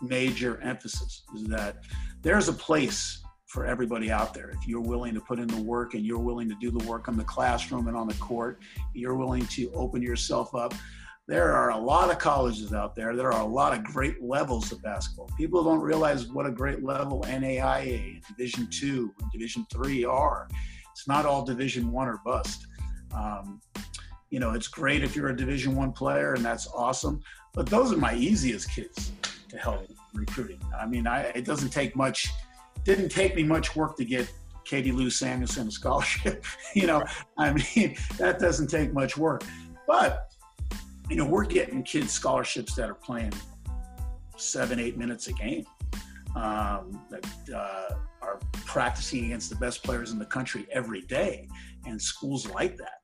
[0.00, 1.78] major emphasis is that
[2.22, 4.50] there's a place for everybody out there.
[4.50, 7.08] If you're willing to put in the work and you're willing to do the work
[7.08, 8.62] on the classroom and on the court,
[8.94, 10.72] you're willing to open yourself up.
[11.26, 13.16] There are a lot of colleges out there.
[13.16, 15.28] There are a lot of great levels of basketball.
[15.36, 20.48] People don't realize what a great level NAIA, Division two, Division three are.
[20.92, 22.66] It's not all Division one or bust.
[23.14, 23.60] Um,
[24.30, 27.20] you know, it's great if you're a Division one player, and that's awesome.
[27.52, 29.12] But those are my easiest kids
[29.48, 30.60] to help recruiting.
[30.78, 32.30] I mean, I, it doesn't take much
[32.84, 34.32] didn't take me much work to get
[34.64, 36.44] Katie Lou Samuelson a scholarship.
[36.74, 37.04] you know,
[37.36, 39.44] I mean, that doesn't take much work.
[39.86, 40.32] But,
[41.08, 43.32] you know, we're getting kids scholarships that are playing
[44.36, 45.66] seven, eight minutes a game,
[46.36, 47.94] um, that uh,
[48.30, 51.48] are practicing against the best players in the country every day,
[51.86, 52.98] and schools like that.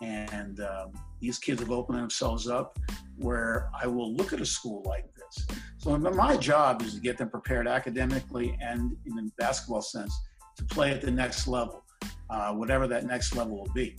[0.00, 2.78] And um, these kids have opened themselves up
[3.16, 5.58] where I will look at a school like this.
[5.78, 10.12] So my job is to get them prepared academically and in the basketball sense
[10.56, 11.84] to play at the next level,
[12.30, 13.96] uh, whatever that next level will be.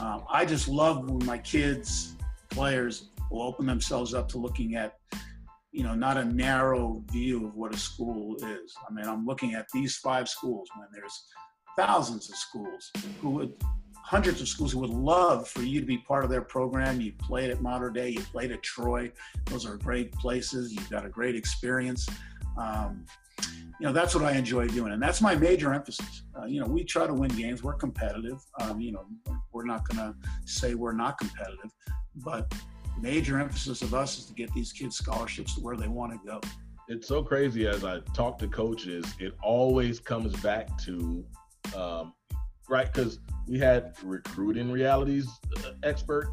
[0.00, 2.16] Um, I just love when my kids,
[2.48, 4.98] players, will open themselves up to looking at,
[5.72, 8.74] you know, not a narrow view of what a school is.
[8.88, 11.26] I mean, I'm looking at these five schools when there's
[11.76, 13.54] thousands of schools who would
[14.02, 17.00] hundreds of schools who would love for you to be part of their program.
[17.00, 19.12] You played at Mater Dei, you played at Troy.
[19.46, 20.72] Those are great places.
[20.72, 22.08] You've got a great experience.
[22.58, 23.04] Um,
[23.78, 24.92] you know, that's what I enjoy doing.
[24.92, 26.22] And that's my major emphasis.
[26.36, 27.62] Uh, you know, we try to win games.
[27.62, 28.38] We're competitive.
[28.60, 29.06] Um, you know,
[29.52, 31.70] we're not going to say we're not competitive,
[32.16, 32.52] but
[32.98, 36.18] major emphasis of us is to get these kids scholarships to where they want to
[36.26, 36.40] go.
[36.88, 41.24] It's so crazy as I talk to coaches, it always comes back to
[41.76, 42.14] um,
[42.68, 42.90] right?
[42.92, 46.32] Because we had recruiting realities uh, expert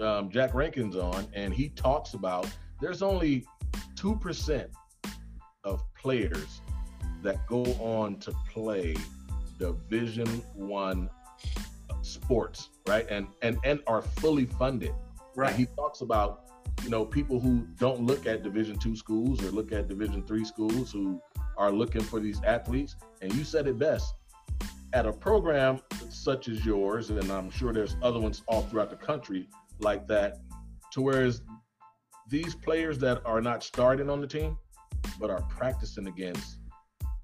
[0.00, 2.46] um, Jack Rankins on, and he talks about
[2.80, 3.46] there's only
[3.96, 4.70] two percent
[5.64, 6.60] of players
[7.22, 8.96] that go on to play
[9.58, 11.10] Division One
[12.02, 13.06] sports, right?
[13.10, 14.94] And and and are fully funded.
[15.36, 15.54] Right.
[15.54, 16.48] He talks about
[16.82, 20.44] you know people who don't look at Division Two schools or look at Division Three
[20.44, 21.20] schools who
[21.58, 22.96] are looking for these athletes.
[23.20, 24.14] And you said it best
[24.94, 28.96] at a program such as yours, and I'm sure there's other ones all throughout the
[28.96, 29.46] country
[29.78, 30.38] like that,
[30.92, 31.42] to whereas
[32.28, 34.56] these players that are not starting on the team,
[35.20, 36.58] but are practicing against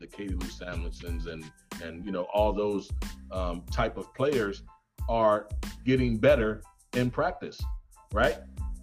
[0.01, 1.51] the Katie Lou Samuelsons and
[1.83, 2.91] and you know all those
[3.31, 4.65] um, type of players
[5.09, 5.49] are
[5.87, 6.63] getting better
[6.95, 7.61] in practice,
[8.13, 8.39] right?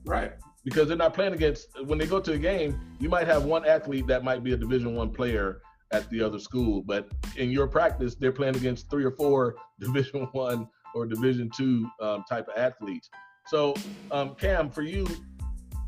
[0.05, 0.33] Right.
[0.63, 3.65] Because they're not playing against when they go to a game, you might have one
[3.65, 5.61] athlete that might be a Division One player
[5.91, 6.81] at the other school.
[6.81, 11.89] But in your practice, they're playing against three or four Division One or Division two
[12.01, 13.09] um, type of athletes.
[13.47, 13.73] So,
[14.11, 15.07] um, Cam, for you,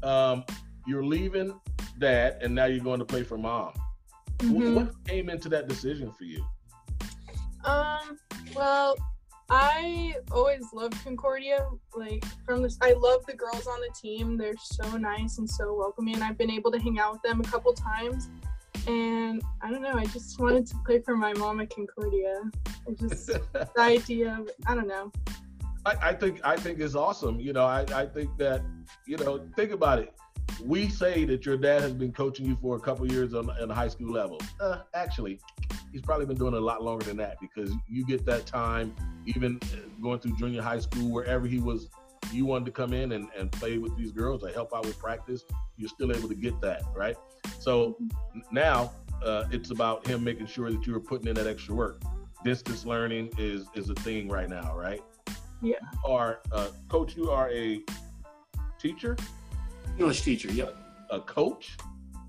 [0.04, 0.44] um,
[0.88, 1.60] you're leaving
[2.00, 3.74] dad, and now you're going to play for mom.
[4.40, 4.76] Mhm.
[4.76, 6.44] What came into that decision for you?
[7.64, 8.18] Um,
[8.56, 8.98] well,
[9.54, 11.68] I always loved Concordia.
[11.94, 14.38] Like from this, I love the girls on the team.
[14.38, 16.16] They're so nice and so welcoming.
[16.16, 18.30] And I've been able to hang out with them a couple times.
[18.88, 22.42] And I don't know, I just wanted to play for my mom at Concordia.
[22.88, 25.12] I just the idea of I don't know.
[25.86, 27.38] I, I think I think it's awesome.
[27.42, 28.62] You know, I, I think that
[29.06, 30.14] you know, think about it.
[30.64, 33.70] We say that your dad has been coaching you for a couple years on, on
[33.70, 34.40] high school level.
[34.60, 35.40] Uh, actually,
[35.92, 38.96] he's probably been doing it a lot longer than that because you get that time,
[39.26, 39.60] even
[40.02, 41.90] going through junior high school, wherever he was,
[42.32, 44.98] you wanted to come in and, and play with these girls or help out with
[45.00, 45.44] practice.
[45.78, 47.18] You're still able to get that, right?
[47.60, 47.98] So
[48.52, 48.94] now
[49.24, 52.02] uh, it's about him making sure that you're putting in that extra work.
[52.44, 55.02] Distance learning is is a thing right now, right?
[55.62, 55.76] Yeah.
[56.06, 57.16] You are uh, coach?
[57.16, 57.82] You are a
[58.80, 59.16] teacher,
[59.98, 60.52] English teacher.
[60.52, 60.76] Yep.
[61.10, 61.78] a coach,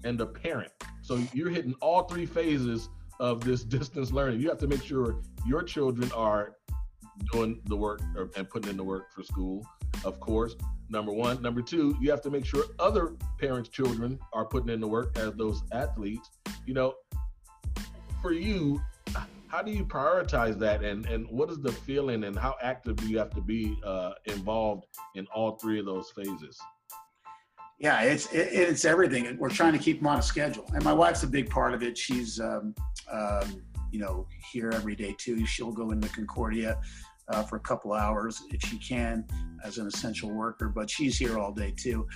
[0.05, 0.72] and a parent.
[1.03, 2.88] So you're hitting all three phases
[3.20, 4.40] of this distance learning.
[4.40, 6.57] You have to make sure your children are
[7.33, 9.66] doing the work or, and putting in the work for school,
[10.05, 10.57] of course.
[10.88, 11.40] Number one.
[11.40, 15.16] Number two, you have to make sure other parents' children are putting in the work
[15.18, 16.31] as those athletes.
[16.66, 16.94] You know,
[18.20, 18.81] for you,
[19.46, 23.07] how do you prioritize that and, and what is the feeling and how active do
[23.07, 26.59] you have to be uh, involved in all three of those phases?
[27.82, 29.36] Yeah, it's it, it's everything.
[29.38, 31.82] We're trying to keep them on a schedule, and my wife's a big part of
[31.82, 31.98] it.
[31.98, 32.76] She's um,
[33.10, 35.44] um, you know here every day too.
[35.44, 36.78] She'll go into Concordia
[37.28, 39.26] uh, for a couple hours if she can
[39.64, 42.06] as an essential worker, but she's here all day too.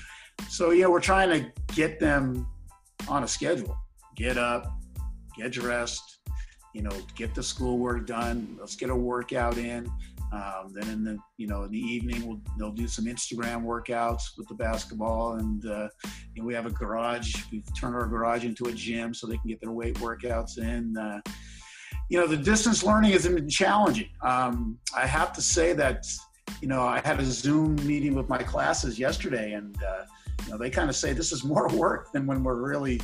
[0.49, 2.47] So yeah, we're trying to get them
[3.09, 3.77] on a schedule.
[4.15, 4.73] Get up,
[5.37, 6.21] get dressed,
[6.75, 8.57] you know, get the schoolwork done.
[8.61, 9.91] Let's get a workout in.
[10.37, 14.37] Um, then in the you know in the evening we'll they'll do some Instagram workouts
[14.37, 15.89] with the basketball and uh,
[16.43, 17.35] we have a garage.
[17.51, 20.97] We've turned our garage into a gym so they can get their weight workouts in.
[20.97, 21.21] Uh,
[22.11, 24.11] you know the distance learning has been challenging.
[24.23, 26.05] Um, I have to say that
[26.61, 30.05] you know I had a Zoom meeting with my classes yesterday and uh,
[30.45, 33.01] you know they kind of say this is more work than when we're really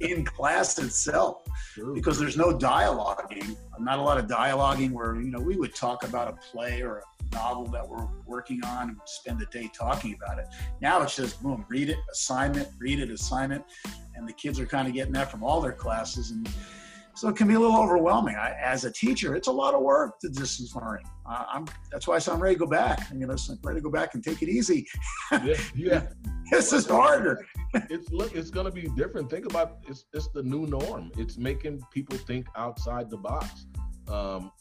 [0.00, 1.42] in class itself
[1.74, 1.94] True.
[1.94, 6.04] because there's no dialoguing, not a lot of dialoguing where, you know, we would talk
[6.04, 10.14] about a play or a novel that we're working on and spend the day talking
[10.14, 10.46] about it.
[10.80, 13.64] Now it's just boom, read it, assignment, read it, assignment.
[14.14, 16.30] And the kids are kind of getting that from all their classes.
[16.30, 16.48] And
[17.16, 18.36] so it can be a little overwhelming.
[18.36, 21.06] I, as a teacher, it's a lot of work to distance learning.
[21.28, 23.10] Uh, I'm, that's why I am ready to go back.
[23.10, 24.86] I'm, you know, I'm ready to go back and take it easy.
[25.32, 26.06] Yeah, yeah.
[26.50, 27.44] this is harder.
[27.74, 31.36] it's look it's going to be different think about it's it's the new norm it's
[31.36, 33.66] making people think outside the box
[34.08, 34.52] um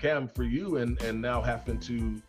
[0.00, 2.20] cam for you and and now having to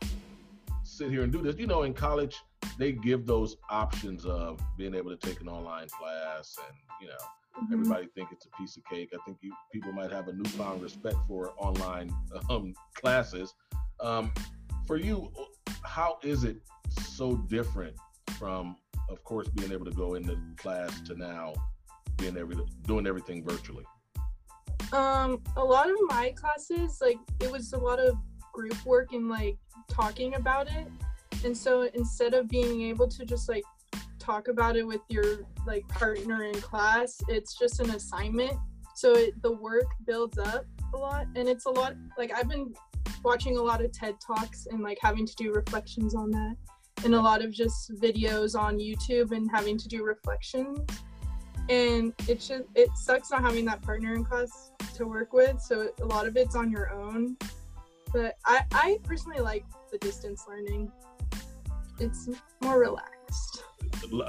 [0.83, 2.35] sit here and do this you know in college
[2.77, 7.13] they give those options of being able to take an online class and you know
[7.61, 7.73] Mhm.
[7.73, 10.81] everybody think it's a piece of cake i think you, people might have a newfound
[10.81, 12.13] respect for online
[12.49, 13.53] um, classes
[14.01, 14.31] um,
[14.85, 15.31] for you
[15.83, 16.57] how is it
[16.89, 17.95] so different
[18.37, 18.75] from
[19.09, 21.53] of course being able to go into class to now
[22.17, 23.85] being to doing everything virtually
[24.91, 28.15] Um, a lot of my classes, like it was a lot of
[28.53, 29.57] group work and like
[29.89, 30.87] talking about it.
[31.43, 33.63] And so instead of being able to just like
[34.25, 38.57] talk about it with your like partner in class, it's just an assignment.
[38.95, 42.73] So it, the work builds up a lot and it's a lot like I've been
[43.23, 46.55] watching a lot of TED Talks and like having to do reflections on that
[47.03, 50.79] and a lot of just videos on YouTube and having to do reflections.
[51.69, 55.89] And it's just it sucks not having that partner in class to work with so
[56.01, 57.37] a lot of it's on your own.
[58.13, 60.91] But i i personally like the distance learning.
[61.99, 62.29] It's
[62.61, 63.14] more relaxed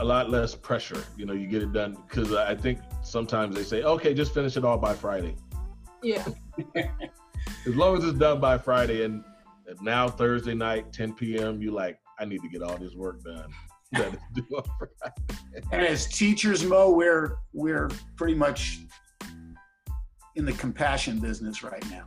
[0.00, 3.62] a lot less pressure you know you get it done because i think sometimes they
[3.62, 5.35] say okay just finish it all by friday
[6.02, 6.24] yeah
[6.76, 9.22] as long as it's done by friday and
[9.82, 13.53] now thursday night 10 p.m you like i need to get all this work done
[13.92, 15.66] that is due on Friday.
[15.72, 18.80] And as teachers, Moe, we're we're pretty much
[20.34, 22.07] in the compassion business right now.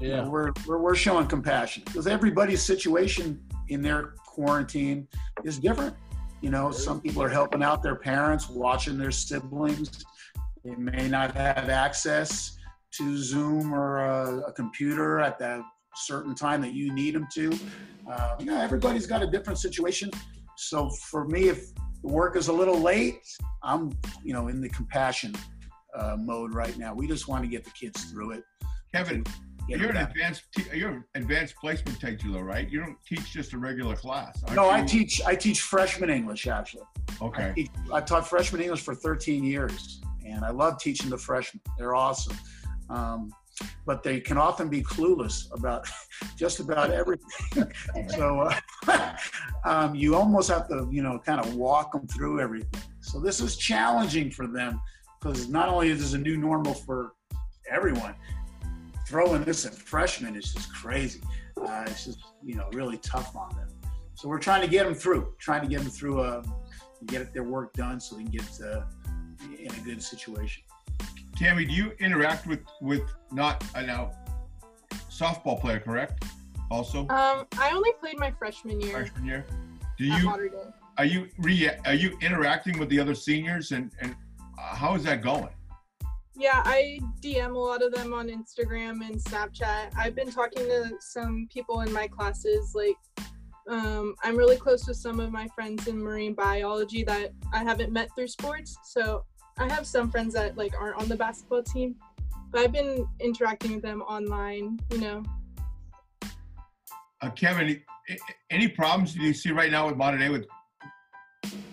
[0.00, 5.06] You know, yeah we're, we're we're showing compassion because everybody's situation in their quarantine
[5.44, 5.94] is different.
[6.40, 10.04] You know, some people are helping out their parents, watching their siblings.
[10.64, 12.56] They may not have access
[12.92, 15.60] to Zoom or a, a computer at that
[15.94, 17.58] certain time that you need them to.
[18.10, 20.10] Uh, you know, everybody's got a different situation.
[20.56, 23.20] So for me, if the work is a little late,
[23.62, 23.92] I'm,
[24.24, 25.34] you know, in the compassion
[25.94, 26.94] uh, mode right now.
[26.94, 28.44] We just want to get the kids through it.
[28.94, 29.24] Kevin,
[29.68, 30.42] you know, You're an that- advanced,
[30.74, 32.68] you're an advanced placement teacher, though, right?
[32.68, 34.42] You don't teach just a regular class.
[34.54, 36.84] no, I teach I teach freshman English actually.
[37.20, 37.52] I Okay.
[37.54, 41.60] teach, I've taught freshman English for 13 years, and I love teaching the freshmen.
[41.78, 42.36] They're awesome.
[42.88, 43.30] Um,
[43.84, 45.86] but they can often be clueless about
[46.36, 47.70] just about everything.
[48.08, 48.50] so
[48.88, 49.16] uh,
[49.64, 52.80] um, you almost have to, you know, kind of walk them through everything.
[53.00, 54.80] So this is challenging for them
[55.20, 57.12] because not only is this a new normal for
[57.70, 58.14] everyone,
[59.10, 61.20] throwing this at freshmen is just crazy.
[61.60, 63.68] Uh, it's just, you know, really tough on them.
[64.14, 66.42] So we're trying to get them through, trying to get them through a
[67.06, 68.82] get their work done so they can get uh,
[69.58, 70.62] in a good situation.
[71.34, 73.02] Tammy, do you interact with with
[73.32, 74.12] not uh, now
[75.10, 76.24] softball player, correct?
[76.70, 79.44] Also, Um, I only played my freshman year freshman year.
[79.98, 80.60] Do at you
[80.98, 84.14] are you re are you interacting with the other seniors and and
[84.58, 85.54] uh, how is that going?
[86.36, 89.92] Yeah, I DM a lot of them on Instagram and Snapchat.
[89.96, 92.72] I've been talking to some people in my classes.
[92.74, 92.96] Like,
[93.68, 97.92] um, I'm really close with some of my friends in marine biology that I haven't
[97.92, 98.76] met through sports.
[98.84, 99.24] So
[99.58, 101.96] I have some friends that like aren't on the basketball team,
[102.50, 104.78] but I've been interacting with them online.
[104.90, 105.22] You know,
[107.22, 107.82] Uh, Kevin,
[108.50, 110.46] any problems do you see right now with Mater Dei with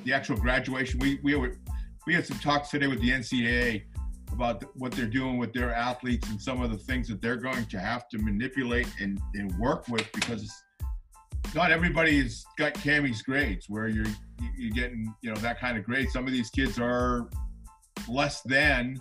[0.04, 1.00] the actual graduation?
[1.00, 1.58] We we were,
[2.06, 3.84] we had some talks today with the NCAA
[4.32, 7.66] about what they're doing with their athletes and some of the things that they're going
[7.66, 10.52] to have to manipulate and, and work with because
[11.56, 14.06] not everybody's got Cammy's grades where you're
[14.56, 16.10] you're getting you know that kind of grade.
[16.10, 17.30] Some of these kids are
[18.08, 18.98] less than,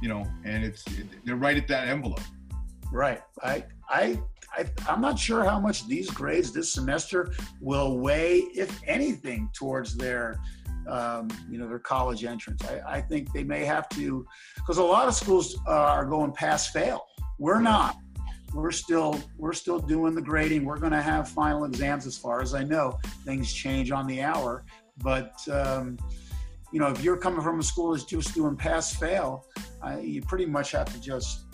[0.00, 0.84] you know, and it's
[1.24, 2.20] they're right at that envelope.
[2.92, 3.20] Right.
[3.42, 4.20] I, I,
[4.56, 9.96] I, I'm not sure how much these grades this semester will weigh, if anything, towards
[9.96, 10.40] their,
[10.88, 12.62] um, you know, their college entrance.
[12.64, 14.26] I, I think they may have to,
[14.56, 17.06] because a lot of schools uh, are going pass fail.
[17.38, 17.96] We're not.
[18.54, 20.64] We're still, we're still doing the grading.
[20.64, 22.98] We're going to have final exams, as far as I know.
[23.24, 24.64] Things change on the hour,
[25.02, 25.36] but.
[25.48, 25.98] Um,
[26.72, 29.46] you know, if you're coming from a school that's just doing pass fail,
[29.82, 31.44] uh, you pretty much have to just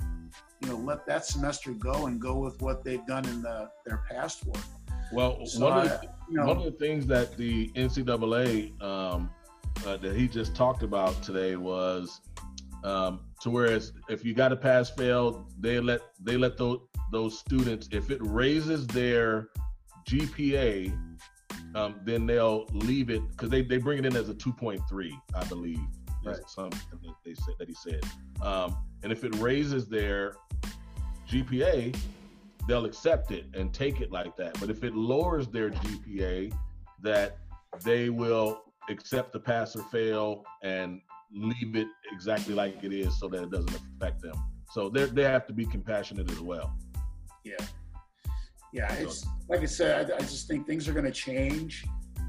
[0.62, 4.03] you know let that semester go and go with what they've done in the their
[4.11, 4.62] past work.
[5.12, 9.30] Well, So one, of the, Know, one of the things that the NCAA um,
[9.87, 12.20] uh, that he just talked about today was
[12.85, 16.80] um, to whereas if you got a pass fail, they let they let those
[17.11, 19.49] those students if it raises their
[20.09, 20.97] GPA,
[21.74, 25.45] um, then they'll leave it because they, they bring it in as a 2.3, I
[25.45, 25.78] believe.
[25.78, 26.39] is Right.
[26.49, 28.01] Something that they said that he said.
[28.41, 30.35] Um, and if it raises their
[31.28, 31.97] GPA,
[32.66, 34.58] they'll accept it and take it like that.
[34.60, 36.52] But if it lowers their GPA,
[37.02, 37.38] that
[37.84, 41.00] they will accept the pass or fail and
[41.34, 44.34] leave it exactly like it is so that it doesn't affect them.
[44.70, 46.74] So they they have to be compassionate as well.
[47.44, 47.54] yeah,
[48.72, 48.92] yeah.
[48.94, 50.10] It's like I said.
[50.10, 51.84] I, I just think things are going to change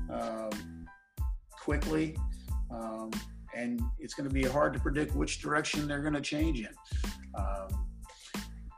[0.10, 0.88] um,
[1.52, 2.18] quickly,
[2.72, 3.12] um,
[3.56, 6.70] and it's going to be hard to predict which direction they're going to change in.
[7.36, 7.83] Um,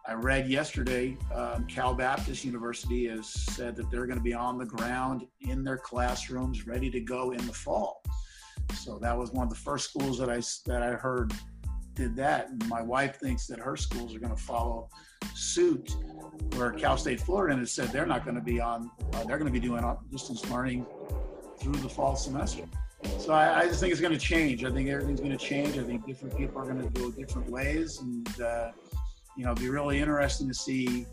[0.07, 4.59] I read yesterday, um, Cal Baptist University has said that they're going to be on
[4.59, 8.03] the ground in their classrooms, ready to go in the fall.
[8.75, 11.33] So that was one of the first schools that I that I heard
[11.95, 12.49] did that.
[12.49, 14.89] And my wife thinks that her schools are going to follow
[15.33, 15.95] suit,
[16.55, 18.91] where Cal State Fullerton has said they're not going to be on.
[19.13, 20.85] Uh, they're going to be doing distance learning
[21.59, 22.65] through the fall semester.
[23.17, 24.63] So I, I just think it's going to change.
[24.65, 25.79] I think everything's going to change.
[25.79, 28.71] I think different people are going to go different ways, and uh,
[29.35, 31.05] you know, it'll be really interesting to see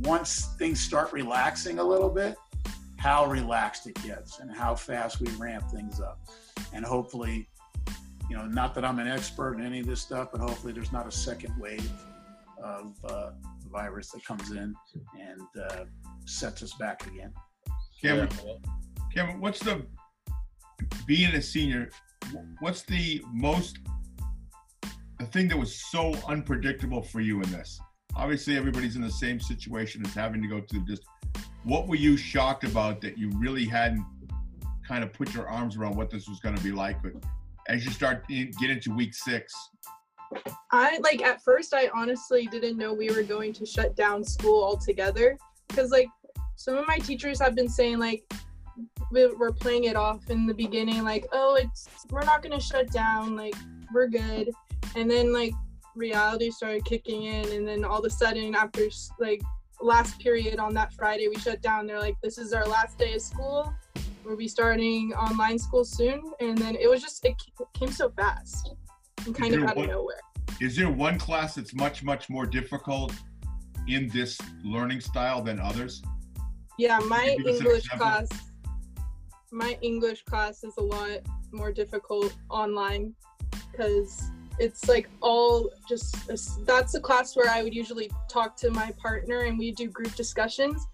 [0.00, 2.36] once things start relaxing a little bit,
[2.96, 6.20] how relaxed it gets and how fast we ramp things up.
[6.72, 7.48] And hopefully,
[8.30, 10.92] you know, not that I'm an expert in any of this stuff, but hopefully there's
[10.92, 11.90] not a second wave
[12.62, 13.30] of uh,
[13.70, 14.74] virus that comes in
[15.20, 15.84] and uh,
[16.24, 17.32] sets us back again.
[18.00, 18.54] Kevin, Yeah.
[19.14, 19.84] Kevin, what's the
[21.06, 21.90] being a senior?
[22.60, 23.78] What's the most
[25.22, 27.80] the thing that was so unpredictable for you in this?
[28.16, 31.02] Obviously, everybody's in the same situation as having to go to the dist.
[31.64, 34.04] What were you shocked about that you really hadn't
[34.86, 37.02] kind of put your arms around what this was going to be like?
[37.02, 37.12] But
[37.68, 39.54] as you start get into week six,
[40.72, 44.64] I like at first I honestly didn't know we were going to shut down school
[44.64, 46.08] altogether because like
[46.56, 48.24] some of my teachers have been saying like
[49.10, 52.64] we- we're playing it off in the beginning like oh it's we're not going to
[52.64, 53.54] shut down like
[53.92, 54.50] we're good.
[54.96, 55.52] And then like
[55.94, 58.88] reality started kicking in and then all of a sudden after
[59.18, 59.42] like
[59.80, 61.86] last period on that Friday we shut down.
[61.86, 63.72] They're like this is our last day of school.
[64.24, 66.32] We'll be starting online school soon.
[66.40, 67.34] And then it was just it
[67.74, 68.74] came so fast
[69.26, 70.20] and kind of out of nowhere.
[70.60, 73.12] Is there one class that's much much more difficult
[73.88, 76.02] in this learning style than others?
[76.78, 78.28] Yeah, my English class,
[79.50, 81.20] my English class is a lot
[81.52, 83.14] more difficult online
[83.72, 84.22] because
[84.58, 86.14] it's like all just
[86.66, 90.14] that's the class where I would usually talk to my partner and we do group
[90.14, 90.86] discussions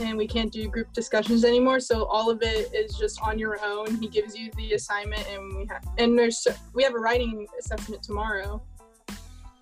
[0.00, 3.58] and we can't do group discussions anymore so all of it is just on your
[3.62, 4.00] own.
[4.00, 8.02] He gives you the assignment and we have and there's we have a writing assessment
[8.02, 8.62] tomorrow.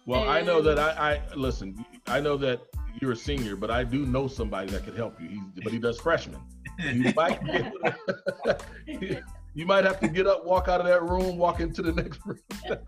[0.07, 2.63] Well and, i know that I, I listen i know that
[3.01, 5.29] you're a senior but i do know somebody that could help you.
[5.29, 6.41] He's, but he does freshman
[6.83, 7.39] you might
[9.55, 12.21] you might have to get up walk out of that room walk into the next
[12.25, 12.39] room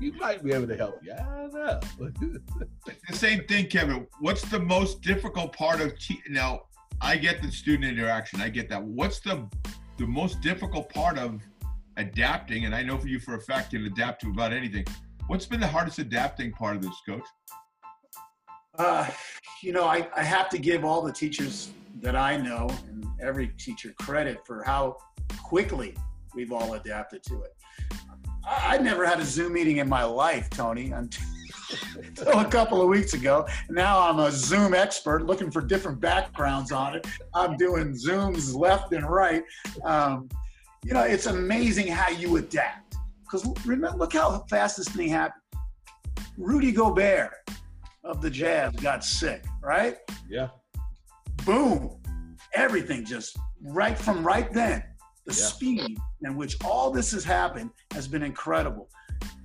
[0.00, 1.12] you might be able to help you.
[1.12, 1.80] I don't know.
[3.08, 4.06] the same thing, Kevin.
[4.20, 6.62] What's the most difficult part of te- now?
[7.02, 8.40] I get the student interaction.
[8.40, 8.82] I get that.
[8.82, 9.46] What's the
[9.98, 11.42] the most difficult part of
[11.98, 12.64] adapting?
[12.64, 14.86] And I know for you for a fact you can adapt to about anything.
[15.26, 17.24] What's been the hardest adapting part of this, coach?
[18.78, 19.08] Uh,
[19.62, 21.70] you know, I, I have to give all the teachers
[22.00, 24.96] that I know and every teacher credit for how
[25.42, 25.96] quickly
[26.34, 27.54] we've all adapted to it.
[28.44, 31.24] I never had a Zoom meeting in my life, Tony, until,
[32.26, 33.46] a couple of weeks ago.
[33.68, 37.06] Now I'm a Zoom expert looking for different backgrounds on it.
[37.34, 39.42] I'm doing Zooms left and right.
[39.84, 40.28] Um,
[40.84, 42.96] you know, it's amazing how you adapt.
[43.22, 45.42] Because remember, look how fast this thing happened.
[46.36, 47.34] Rudy Gobert
[48.02, 49.98] of the Jazz got sick, right?
[50.28, 50.48] Yeah.
[51.44, 51.96] Boom.
[52.54, 54.82] Everything just right from right then
[55.26, 55.46] the yeah.
[55.46, 58.88] speed in which all this has happened has been incredible.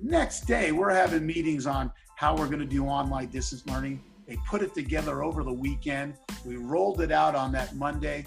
[0.01, 4.03] Next day, we're having meetings on how we're going to do online distance learning.
[4.27, 6.15] They put it together over the weekend.
[6.45, 8.25] We rolled it out on that Monday.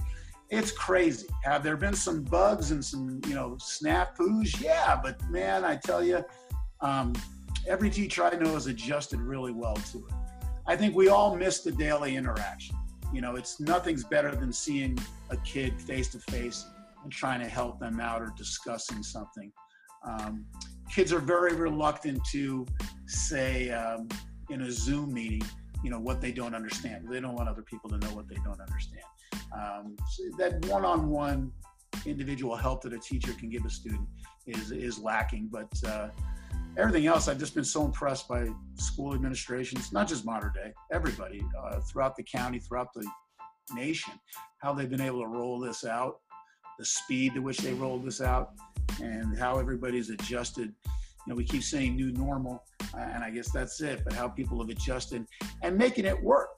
[0.51, 1.27] It's crazy.
[1.43, 4.61] Have there been some bugs and some, you know, snafus?
[4.63, 6.25] Yeah, but man, I tell you,
[6.81, 7.13] um,
[7.67, 10.15] every teacher I know has adjusted really well to it.
[10.67, 12.77] I think we all miss the daily interaction.
[13.13, 14.99] You know, it's nothing's better than seeing
[15.31, 16.67] a kid face to face
[17.03, 19.51] and trying to help them out or discussing something.
[20.07, 20.45] Um,
[20.95, 22.67] kids are very reluctant to
[23.07, 24.09] say um,
[24.51, 25.43] in a Zoom meeting,
[25.83, 27.09] you know, what they don't understand.
[27.11, 29.05] They don't want other people to know what they don't understand.
[29.55, 31.53] Um, so that one-on-one
[32.07, 34.07] individual help that a teacher can give a student
[34.47, 35.49] is is lacking.
[35.51, 36.09] But uh,
[36.77, 41.43] everything else, I've just been so impressed by school administrations, not just Mater Dei, everybody
[41.61, 43.07] uh, throughout the county, throughout the
[43.75, 44.13] nation,
[44.59, 46.21] how they've been able to roll this out
[46.79, 48.53] the speed to which they rolled this out,
[49.03, 50.73] and how everybody's adjusted.
[50.87, 52.63] You know, we keep saying new normal,
[52.95, 54.03] uh, and I guess that's it.
[54.05, 55.27] But how people have adjusted
[55.63, 56.49] and making it work.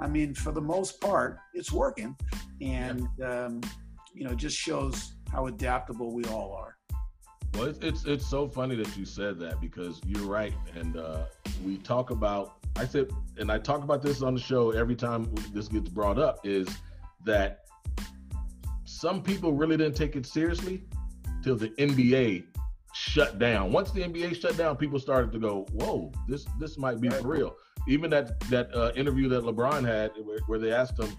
[0.00, 2.16] I mean, for the most part, it's working,
[2.60, 3.60] and um,
[4.12, 6.77] you know, just shows how adaptable we all are.
[7.54, 11.24] Well, it's, it's it's so funny that you said that because you're right, and uh,
[11.64, 12.54] we talk about.
[12.76, 16.18] I said, and I talk about this on the show every time this gets brought
[16.18, 16.46] up.
[16.46, 16.68] Is
[17.24, 17.66] that
[18.84, 20.82] some people really didn't take it seriously
[21.42, 22.44] till the NBA
[22.94, 23.72] shut down.
[23.72, 27.28] Once the NBA shut down, people started to go, "Whoa, this this might be for
[27.28, 31.10] real." Even that that uh, interview that LeBron had, where, where, they asked him,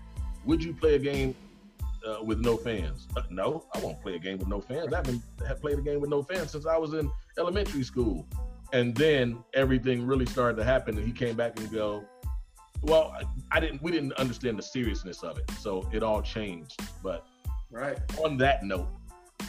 [0.46, 1.36] "Would you play a game
[2.08, 4.94] uh, with no fans?" Uh, no, I won't play a game with no fans.
[4.94, 8.28] I've been have played a game with no fans since I was in elementary school.
[8.72, 12.06] And then everything really started to happen, and he came back and go,
[12.82, 13.24] "Well, I,
[13.58, 13.82] I didn't.
[13.82, 17.26] We didn't understand the seriousness of it, so it all changed." But
[17.72, 18.00] Right.
[18.24, 18.88] On that note,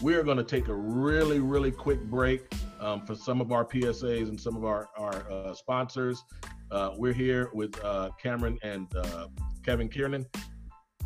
[0.02, 2.42] we're going to take a really, really quick break
[2.78, 6.22] um, for some of our PSAs and some of our, our uh, sponsors.
[6.70, 9.28] Uh, we're here with uh, Camryn and uh,
[9.64, 10.26] Kevin Kiernan.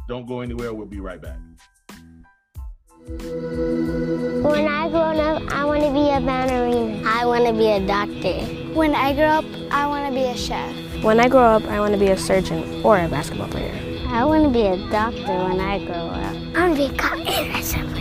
[0.07, 0.75] Don't go anywhere.
[0.75, 1.39] We'll be right back.
[3.07, 7.03] When I grow up, I want to be a ballerina.
[7.07, 8.45] I want to be a doctor.
[8.75, 10.75] When I grow up, I want to be a chef.
[11.03, 13.73] When I grow up, I want to be a surgeon or a basketball player.
[14.09, 16.37] I want to be a doctor when I grow up.
[16.55, 17.94] I want to be a cop in assembly.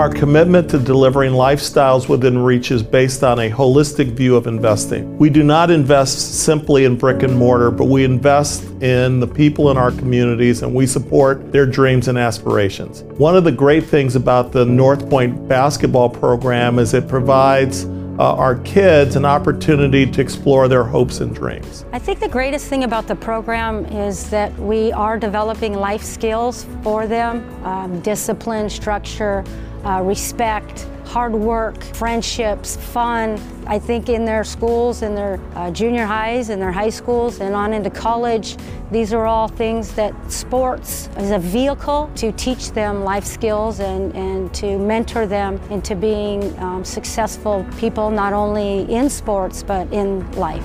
[0.00, 5.18] Our commitment to delivering lifestyles within reach is based on a holistic view of investing.
[5.18, 9.70] We do not invest simply in brick and mortar, but we invest in the people
[9.70, 13.02] in our communities and we support their dreams and aspirations.
[13.18, 17.84] One of the great things about the North Point basketball program is it provides
[18.20, 21.86] uh, our kids an opportunity to explore their hopes and dreams.
[21.90, 26.66] I think the greatest thing about the program is that we are developing life skills
[26.82, 29.42] for them um, discipline, structure,
[29.86, 33.36] uh, respect, hard work, friendships, fun.
[33.66, 37.52] I think in their schools, in their uh, junior highs, in their high schools, and
[37.52, 38.56] on into college,
[38.92, 44.14] these are all things that sports is a vehicle to teach them life skills and,
[44.14, 50.30] and to mentor them into being um, successful people, not only in sports, but in
[50.32, 50.64] life.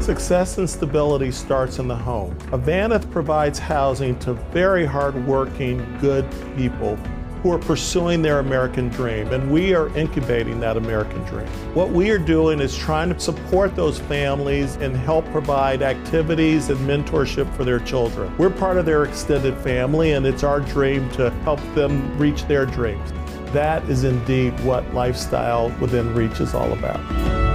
[0.00, 2.32] Success and stability starts in the home.
[2.52, 6.24] Avanath provides housing to very hardworking, good
[6.56, 6.96] people
[7.42, 11.46] who are pursuing their American dream, and we are incubating that American dream.
[11.74, 16.78] What we are doing is trying to support those families and help provide activities and
[16.80, 18.36] mentorship for their children.
[18.38, 22.66] We're part of their extended family, and it's our dream to help them reach their
[22.66, 23.12] dreams.
[23.52, 27.45] That is indeed what lifestyle within reach is all about.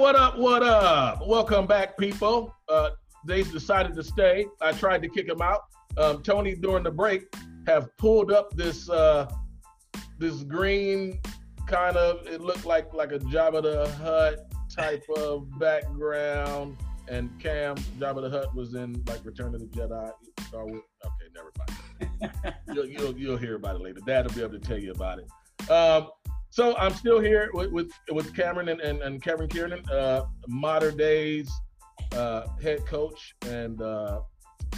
[0.00, 1.28] What up, what up.
[1.28, 2.56] Welcome back, people.
[2.70, 2.88] Uh,
[3.26, 4.46] they decided to stay.
[4.58, 5.64] I tried to kick them out.
[5.98, 7.24] Um, Tony, during the break,
[7.66, 9.30] have pulled up this uh,
[10.16, 11.20] this green
[11.66, 14.38] kind of, it looked like like a Jabba the Hutt
[14.74, 16.78] type of background.
[17.08, 20.10] And Cam, Jabba the Hutt was in like Return of the Jedi,
[20.48, 20.80] Star Wars.
[21.04, 22.54] Okay, never mind.
[22.72, 24.00] you'll, you'll, you'll hear about it later.
[24.06, 25.70] Dad will be able to tell you about it.
[25.70, 26.08] Um,
[26.50, 30.90] so I'm still here with with, with Camryn and, and, and Kevin Kiernan, uh, Mater
[30.90, 31.50] Dei's
[32.12, 34.20] uh, head coach and uh,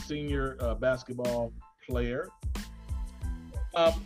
[0.05, 1.53] senior uh, basketball
[1.89, 2.29] player.
[3.75, 4.05] Um,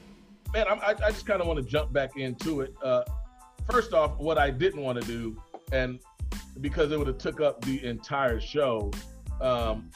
[0.54, 2.72] man, I, I just kind of want to jump back into it.
[2.82, 3.02] Uh,
[3.68, 5.36] first off, what I didn't want to do,
[5.72, 5.98] and
[6.60, 8.92] because it would have took up the entire show,
[9.40, 9.90] um,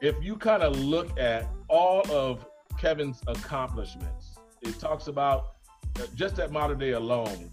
[0.00, 2.46] if you kind of look at all of
[2.78, 5.55] Kevin's accomplishments, it talks about
[6.14, 7.50] just at Mater Dei alone,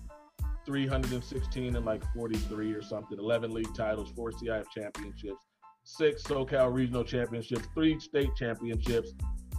[0.65, 5.45] 316 and like 43 or something, 11 league titles, four CIF championships,
[5.83, 9.13] six SoCal regional championships, three state championships,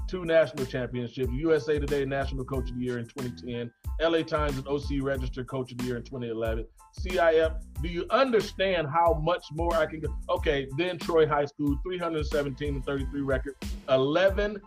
[0.09, 3.71] two national championships, USA Today National Coach of the Year in 2010,
[4.01, 6.67] LA Times and OC Register Coach of the Year in 2011,
[7.01, 7.55] CIF.
[7.83, 10.09] Do you understand how much more I can go?
[10.31, 13.55] Okay, then Troy High School, 317 and 33 record,
[13.89, 14.61] 11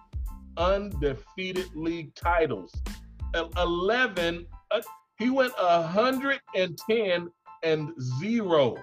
[0.58, 2.74] undefeated league titles.
[3.36, 4.82] 11 uh,
[5.20, 7.30] he went 110
[7.64, 8.78] and 0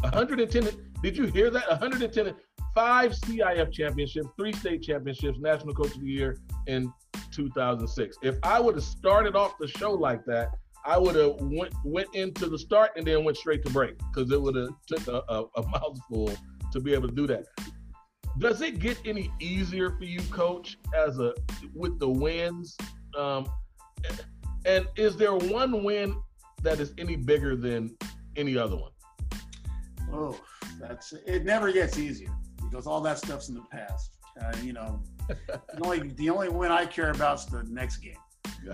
[0.00, 0.68] 110
[1.02, 1.68] did you hear that?
[1.68, 2.34] 110
[2.74, 6.92] five cif championships three state championships national coach of the year in
[7.32, 10.50] 2006 if i would have started off the show like that
[10.84, 14.30] i would have went went into the start and then went straight to break because
[14.30, 16.30] it would have took a, a, a mouthful
[16.72, 17.44] to be able to do that.
[18.38, 21.34] Does it get any easier for you coach as a
[21.74, 22.76] with the wins
[23.16, 23.48] um,
[24.64, 26.16] and is there one win
[26.62, 27.96] that is any bigger than
[28.36, 28.92] any other one?
[30.12, 30.38] Oh,
[30.80, 31.44] that's it.
[31.44, 32.30] Never gets easier
[32.62, 34.16] because all that stuff's in the past.
[34.40, 38.16] Uh, you know, the only the only win I care about is the next game.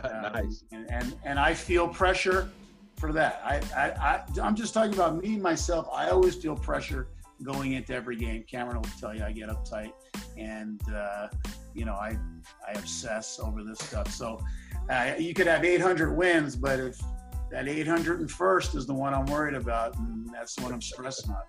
[0.02, 0.64] Uh, nice.
[0.72, 2.50] And, and and I feel pressure
[2.96, 3.40] for that.
[3.44, 5.88] I, I I I'm just talking about me myself.
[5.92, 7.08] I always feel pressure
[7.42, 8.44] going into every game.
[8.50, 9.92] Camryn will tell you I get uptight,
[10.36, 11.28] and uh,
[11.76, 12.18] you know I
[12.66, 14.10] I obsess over this stuff.
[14.12, 14.40] So
[14.90, 16.98] uh, you could have 800 wins, but if
[17.50, 21.42] that 801st is the one I'm worried about, and that's the one I'm stressing on.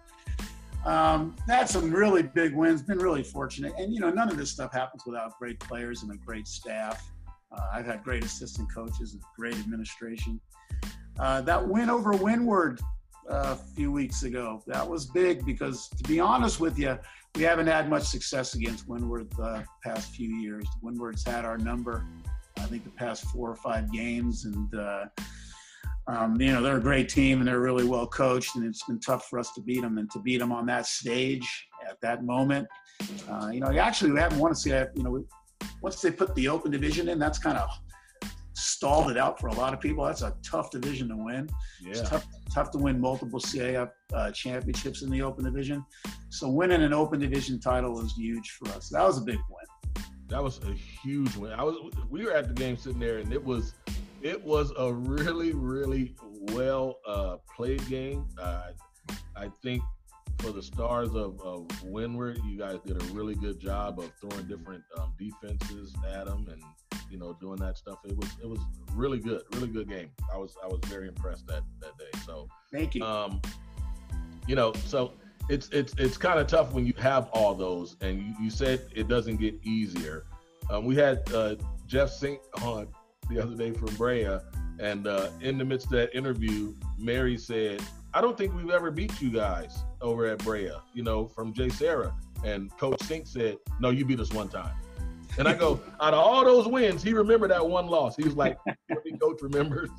[0.86, 2.82] Um, had some really big wins.
[2.82, 6.11] Been really fortunate, and you know none of this stuff happens without great players and
[6.11, 7.09] a great staff.
[7.51, 10.39] Uh, I've had great assistant coaches and great administration.
[11.19, 12.80] Uh, that win over Windward
[13.30, 16.97] a few weeks ago, that was big because, to be honest with you,
[17.36, 20.65] we haven't had much success against Windward the past few years.
[20.82, 22.05] Windward's had our number,
[22.57, 25.05] I think, the past four or five games, and uh,
[26.07, 28.99] um, you know they're a great team and they're really well coached, and it's been
[28.99, 32.23] tough for us to beat them and to beat them on that stage at that
[32.23, 32.67] moment.
[33.30, 34.89] Uh, you know, actually, we haven't won a CIF.
[34.95, 35.25] You know,
[35.82, 37.69] once they put the open division in, that's kind of
[38.58, 40.03] stalled it out for a lot of people.
[40.05, 41.47] That's a tough division to win.
[41.80, 41.91] Yeah.
[41.91, 45.86] It's tough, tough to win multiple CIF uh, championships in the open division.
[46.30, 48.89] So winning an open division title was huge for us.
[48.89, 50.03] That was a big win.
[50.28, 51.53] That was a huge win.
[51.53, 51.76] I was
[52.10, 53.74] we were at the game sitting there and it was
[54.22, 56.16] it was a really really
[56.51, 58.26] well uh, played game.
[58.41, 58.72] Uh,
[59.36, 59.82] I think
[60.40, 64.48] for the stars of, of Windward, you guys did a really good job of throwing
[64.48, 66.62] different um, defenses at them and
[67.10, 68.00] you know doing that stuff.
[68.06, 68.60] It was it was
[68.94, 70.10] really good, really good game.
[70.34, 72.20] I was I was very impressed that that day.
[72.26, 73.04] So thank you.
[73.04, 73.42] Um,
[74.48, 75.14] you know, so
[75.50, 78.82] it's it's it's kind of tough when you have all those, and you, you said
[78.96, 80.26] it doesn't get easier.
[80.70, 81.56] Um, we had uh,
[81.88, 82.88] Jeff Sink on
[83.30, 84.40] the other day from Brea,
[84.80, 87.82] and uh, in the midst of that interview, Mary said,
[88.18, 92.13] "I don't think we've ever beat you guys over at Brea." You know, from JSerra,
[92.43, 94.76] and Coach Sink said, "No, you beat us one time."
[95.38, 98.15] And I go, out of all those wins, he remembered that one loss.
[98.15, 98.57] He was like,
[98.89, 99.89] every coach remembers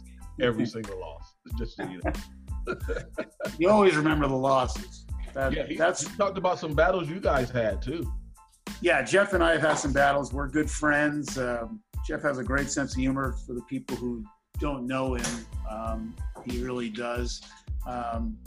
[0.40, 1.34] every single loss.
[1.58, 2.74] Just so you know.
[3.58, 5.06] you always remember the losses.
[5.34, 8.10] That, yeah, he, that's he talked about some battles you guys had too.
[8.80, 10.32] Yeah, Jeff and I have had some battles.
[10.32, 11.38] We're good friends.
[11.38, 14.24] Um, Jeff has a great sense of humor for the people who
[14.58, 15.46] don't know him.
[15.70, 16.14] Um,
[16.44, 17.40] he really does.
[17.88, 18.38] Um,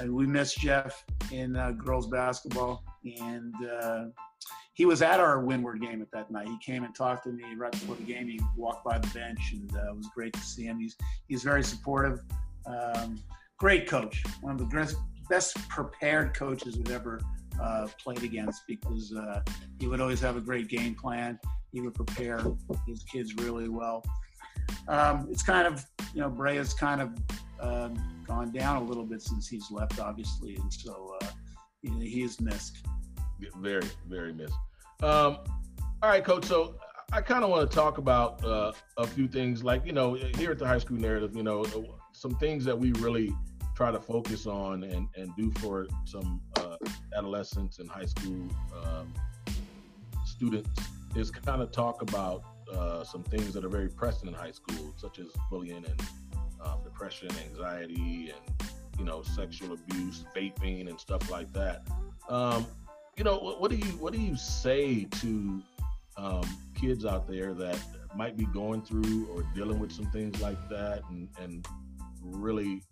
[0.00, 2.84] and we miss Jeff in uh, girls basketball,
[3.20, 4.04] and uh,
[4.74, 6.46] he was at our Windward game at that night.
[6.46, 8.28] He came and talked to me right before the game.
[8.28, 10.78] He walked by the bench, and uh, it was great to see him.
[10.78, 10.96] He's
[11.26, 12.20] he's very supportive.
[12.66, 13.18] Um,
[13.58, 14.96] great coach, one of the
[15.28, 17.20] best prepared coaches we've ever
[17.60, 19.40] uh, played against because uh,
[19.80, 21.40] he would always have a great game plan.
[21.72, 22.40] He would prepare
[22.86, 24.04] his kids really well.
[24.86, 27.10] Um, it's kind of you know Brea's kind of
[27.60, 31.26] um, gone down a little bit since he's left, obviously, and so uh,
[31.82, 32.78] he, he is missed.
[33.56, 34.54] Very, very missed.
[35.02, 35.38] Um,
[36.02, 36.44] all right, coach.
[36.44, 36.74] So
[37.12, 40.52] I kind of want to talk about uh, a few things, like you know, here
[40.52, 41.64] at the high school narrative, you know,
[42.12, 43.32] some things that we really
[43.74, 46.76] try to focus on and, and do for some uh,
[47.16, 49.04] adolescents and high school uh,
[50.26, 50.68] students
[51.16, 54.92] is kind of talk about uh, some things that are very pressing in high school,
[54.96, 56.02] such as bullying and
[56.64, 61.86] um, depression, anxiety, and you know, sexual abuse, vaping, and stuff like that.
[62.28, 62.66] Um,
[63.16, 65.62] you know, what, what, do you what do you say to
[66.16, 66.42] um,
[66.74, 67.78] kids out there that
[68.16, 71.66] might be going through or dealing with some things like that, and and
[72.22, 72.82] really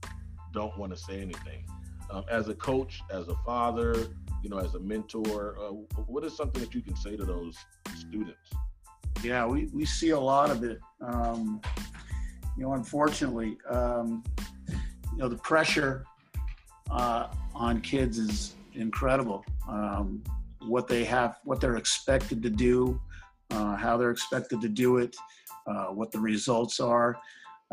[0.52, 1.64] don't want to say anything?
[2.10, 4.06] Um, as a coach, as a father,
[4.42, 5.72] you know, as a mentor, uh,
[6.06, 7.56] what is something that you can say to those
[7.96, 8.50] students?
[9.22, 10.78] Yeah, we, we see a lot of it.
[11.00, 11.60] Um,
[12.56, 14.24] you know, unfortunately, um,
[14.68, 16.04] you know, the pressure
[16.90, 19.44] uh, on kids is incredible.
[19.68, 20.22] Um,
[20.62, 23.00] what they have, what they're expected to do,
[23.50, 25.16] uh, how they're expected to do it,
[25.66, 27.16] uh, what the results are.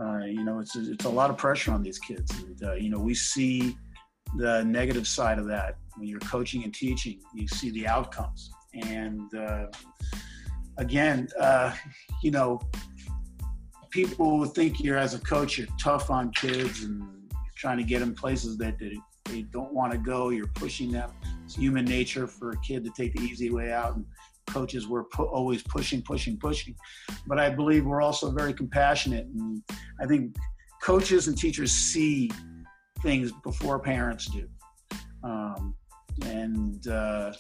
[0.02, 2.32] Uh, you know, it's it's a lot of pressure on these kids.
[2.44, 3.78] And, uh, you know, we see
[4.38, 7.20] the negative side of that when you're coaching and teaching.
[7.36, 9.68] You see the outcomes, and uh,
[10.78, 11.28] again,
[12.24, 12.60] you know,
[13.94, 18.00] people think you're as a coach, you're tough on kids and you're trying to get
[18.00, 20.30] them places that they, they don't want to go.
[20.30, 21.12] You're pushing them.
[21.46, 23.96] It's human nature for a kid to take the easy way out.
[23.96, 24.06] And
[24.48, 26.76] coaches were pu- always pushing, pushing, pushing.
[27.28, 29.28] But I believe we're also very compassionate.
[29.28, 29.62] And
[30.02, 30.36] I think
[30.82, 32.32] coaches and teachers see
[33.04, 34.48] things before parents do.
[35.24, 35.76] Um,
[36.26, 37.32] and, uh,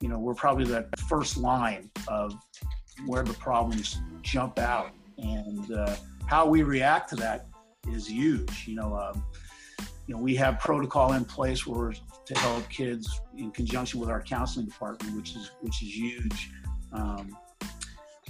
[0.00, 2.34] you know, we're probably the first line of
[3.06, 5.96] where the problems jump out and uh,
[6.26, 7.46] how we react to that
[7.90, 8.66] is huge.
[8.66, 9.24] You know, um,
[10.06, 14.22] you know, we have protocol in place where to help kids in conjunction with our
[14.22, 16.50] counseling department, which is which is huge.
[16.92, 17.36] Um,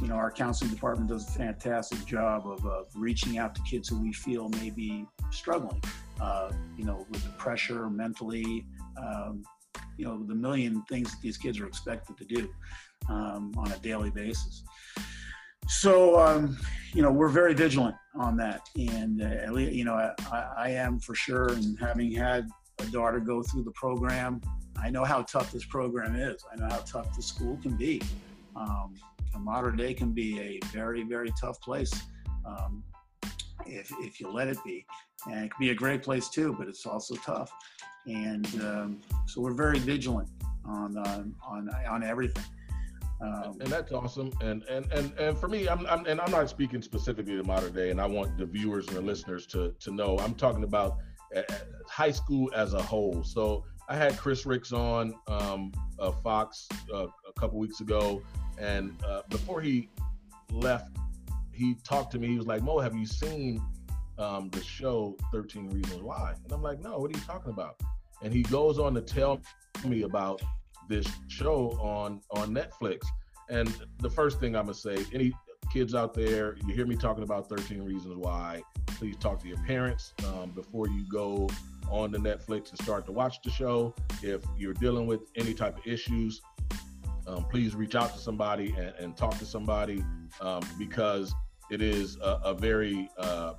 [0.01, 3.89] you know, our counseling department does a fantastic job of uh, reaching out to kids
[3.89, 5.83] who we feel may be struggling.
[6.21, 8.67] Uh, you know, with the pressure mentally.
[8.99, 9.43] Um,
[9.99, 12.51] you know, the million things that these kids are expected to do
[13.09, 14.63] um, on a daily basis
[15.67, 16.57] so um,
[16.93, 18.69] you know we're very vigilant on that.
[18.77, 22.49] And uh, you know I, I, am for sure and having had
[22.79, 24.41] a daughter go through the program
[24.79, 26.45] i know how tough this program is.
[26.53, 28.03] I know how tough the school can be.
[28.55, 28.95] Um,
[29.39, 31.93] Mater Dei can be a very very tough place
[32.47, 32.83] um,
[33.67, 34.87] if, if you let it be.
[35.27, 37.51] And it can be a great place too but it's also tough.
[38.07, 40.29] And um, so we're very vigilant
[40.65, 42.45] on, on on on everything
[43.21, 44.31] um, and that's awesome.
[44.41, 47.71] And and and and for me, I'm, I'm and I'm not speaking specifically to Mater
[47.71, 50.99] Dei, and I want the viewers and the listeners to to know I'm talking about
[51.35, 51.43] uh,
[51.89, 53.23] high school as a whole.
[53.25, 58.23] So I had Chris Ricks on um, uh, Fox uh, a couple weeks ago,
[58.59, 59.89] and uh, before he
[60.51, 60.97] left,
[61.53, 62.29] he talked to me.
[62.29, 63.63] He was like, "Moe, have you seen
[64.19, 67.81] um, the show 13 Reasons Why?" And I'm like, "No, what are you talking about?"
[68.23, 69.41] And he goes on to tell
[69.87, 70.43] me about
[70.89, 73.07] this show on on Netflix.
[73.49, 75.33] And the first thing I'm gonna say, any
[75.73, 79.59] kids out there, you hear me talking about 13 Reasons Why, please talk to your
[79.59, 81.49] parents um, before you go
[81.91, 83.95] on the Netflix and start to watch the show.
[84.23, 86.41] If you're dealing with any type of issues,
[87.27, 90.05] um, please reach out to somebody and, and talk to somebody
[90.41, 91.35] um, because
[91.71, 93.55] it is a, a very uh,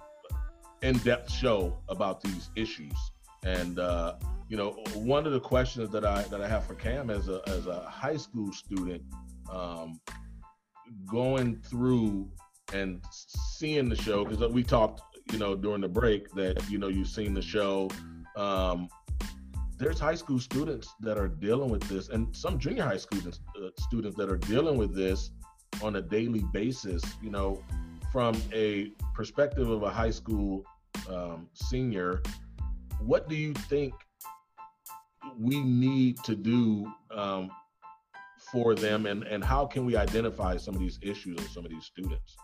[0.82, 2.96] in-depth show about these issues.
[3.44, 4.16] And uh,
[4.50, 7.42] you know, one of the questions that I that I have for Cam as a
[7.48, 9.04] as a high school student,
[9.52, 10.00] um,
[11.06, 12.30] going through
[12.74, 16.88] and seeing the show because we talked, you know, during the break that you know
[16.88, 17.90] you've seen the show.
[18.36, 18.90] Um,
[19.78, 23.70] there's high school students that are dealing with this, and some junior high students uh,
[23.80, 25.32] students that are dealing with this
[25.84, 27.04] on a daily basis.
[27.22, 27.64] You know,
[28.12, 30.64] from a perspective of a high school
[31.10, 32.22] um, senior,
[33.00, 33.94] what do you think
[35.40, 37.52] we need to do um,
[38.52, 41.72] for them, and and how can we identify some of these issues in some of
[41.72, 42.36] these students?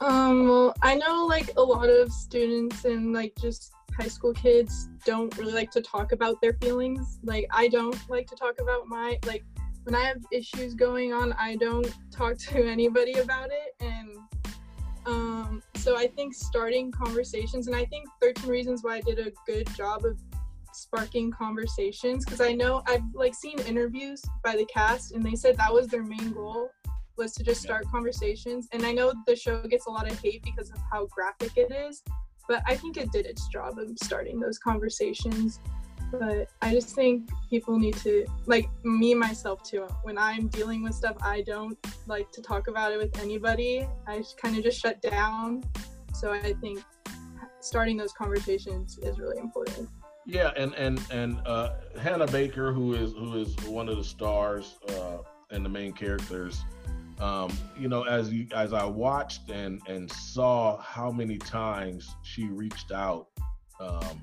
[0.00, 4.88] Um, well, I know like a lot of students and like just high school kids
[5.04, 7.18] don't really like to talk about their feelings.
[7.24, 9.44] Like I don't like to talk about my like
[9.84, 14.10] when I have issues going on, I don't talk to anybody about it and
[15.08, 19.32] um so I think starting conversations and I think 13 reasons why I did a
[19.46, 20.18] good job of
[20.72, 25.56] sparking conversations because I know I've like seen interviews by the cast and they said
[25.56, 26.70] that was their main goal
[27.18, 28.68] was to just start conversations.
[28.72, 31.72] And I know the show gets a lot of hate because of how graphic it
[31.72, 32.02] is,
[32.48, 35.60] but I think it did its job of starting those conversations.
[36.10, 40.94] But I just think people need to, like me myself too, when I'm dealing with
[40.94, 43.86] stuff, I don't like to talk about it with anybody.
[44.06, 45.64] I kind of just shut down.
[46.14, 46.82] So I think
[47.60, 49.88] starting those conversations is really important.
[50.26, 54.76] Yeah, and and and uh, Hannah Baker, who is who is one of the stars
[54.90, 55.18] uh,
[55.50, 56.60] and the main characters,
[57.18, 62.44] um, you know, as you as I watched and and saw how many times she
[62.46, 63.28] reached out
[63.80, 64.20] um,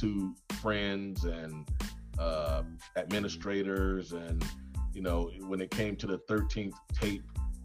[0.00, 1.68] to friends and
[2.18, 2.62] uh,
[2.96, 4.44] administrators, and
[4.92, 7.22] you know, when it came to the 13th tape,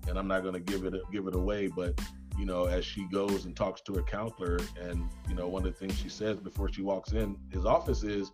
[0.07, 1.99] and I'm not going to give it give it away, but
[2.37, 5.73] you know, as she goes and talks to her counselor, and you know, one of
[5.73, 8.31] the things she says before she walks in his office is,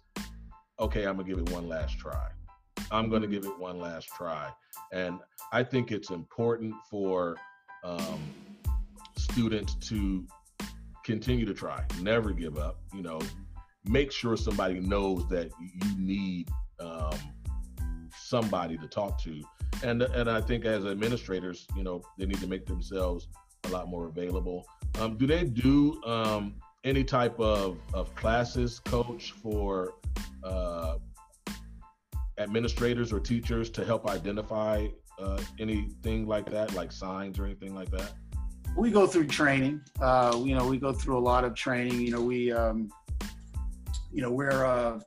[0.79, 2.29] "Okay, I'm gonna give it one last try.
[2.91, 4.51] I'm gonna give it one last try."
[4.91, 5.19] And
[5.51, 7.35] I think it's important for
[7.83, 8.19] um,
[9.17, 10.25] students to
[11.03, 12.79] continue to try, never give up.
[12.93, 13.19] You know,
[13.85, 16.49] make sure somebody knows that you need
[16.79, 17.17] um,
[18.15, 19.41] somebody to talk to,
[19.83, 23.27] and and I think as administrators, you know, they need to make themselves
[23.65, 24.65] a lot more available.
[24.99, 29.95] Um, do they do um, any type of, of classes, coach, for
[30.43, 30.95] uh,
[32.37, 34.87] administrators or teachers to help identify
[35.19, 38.13] uh, anything like that, like signs or anything like that?
[38.75, 39.81] We go through training.
[39.99, 41.99] Uh, you know, we go through a lot of training.
[41.99, 42.89] You know, we, um,
[44.17, 44.99] you know, we're uh,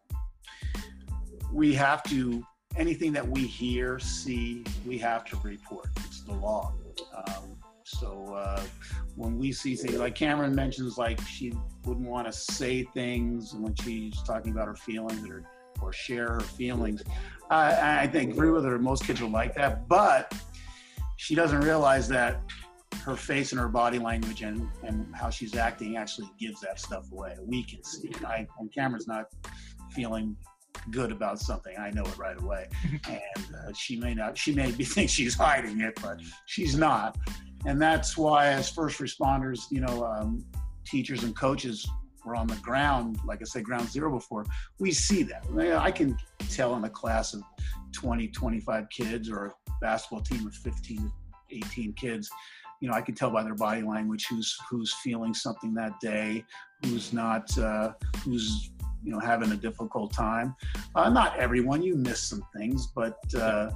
[1.53, 2.47] we have to
[2.77, 5.89] anything that we hear, see, we have to report.
[6.05, 6.73] It's the law.
[7.13, 8.63] Um, so uh,
[9.17, 11.53] when we see things like Camryn mentions, like she
[11.85, 15.43] wouldn't want to say things when she's talking about her feelings or
[15.83, 17.03] or share her feelings.
[17.51, 18.79] Uh, I think agree with her.
[18.79, 20.33] Most kids are like that, but
[21.17, 22.43] she doesn't realize that
[23.05, 27.11] her face and her body language and, and how she's acting actually gives that stuff
[27.13, 27.37] away.
[27.41, 28.11] We can see.
[28.27, 29.27] I, when Camryn's not
[29.91, 30.37] feeling
[30.91, 32.69] good about something, I know it right away.
[33.09, 34.37] and uh, she may not.
[34.37, 37.17] She may be think she's hiding it, but she's not.
[37.67, 40.45] And that's why, as first responders, you know, um,
[40.85, 41.89] teachers and coaches
[42.25, 44.45] were on the ground, like I said, ground zero before,
[44.79, 45.47] we see that.
[45.79, 46.17] I can
[46.51, 47.43] tell in a class of
[47.93, 51.11] 20, 25 kids or a basketball team of 15,
[51.51, 52.31] 18 kids,
[52.81, 56.45] you know, I can tell by their body language who's who's feeling something that day,
[56.85, 57.93] who's not, uh,
[58.25, 58.71] who's
[59.03, 60.55] you know having a difficult time.
[60.95, 63.71] Uh, not everyone, you miss some things, but uh,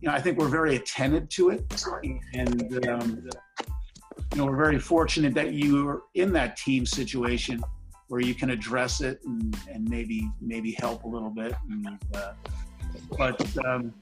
[0.00, 1.84] you know, I think we're very attentive to it,
[2.32, 3.28] and um,
[4.32, 7.62] you know, we're very fortunate that you are in that team situation
[8.08, 11.54] where you can address it and, and maybe maybe help a little bit.
[11.70, 12.32] And, uh,
[13.16, 13.94] but um,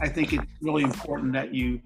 [0.00, 1.80] I think it's really important that you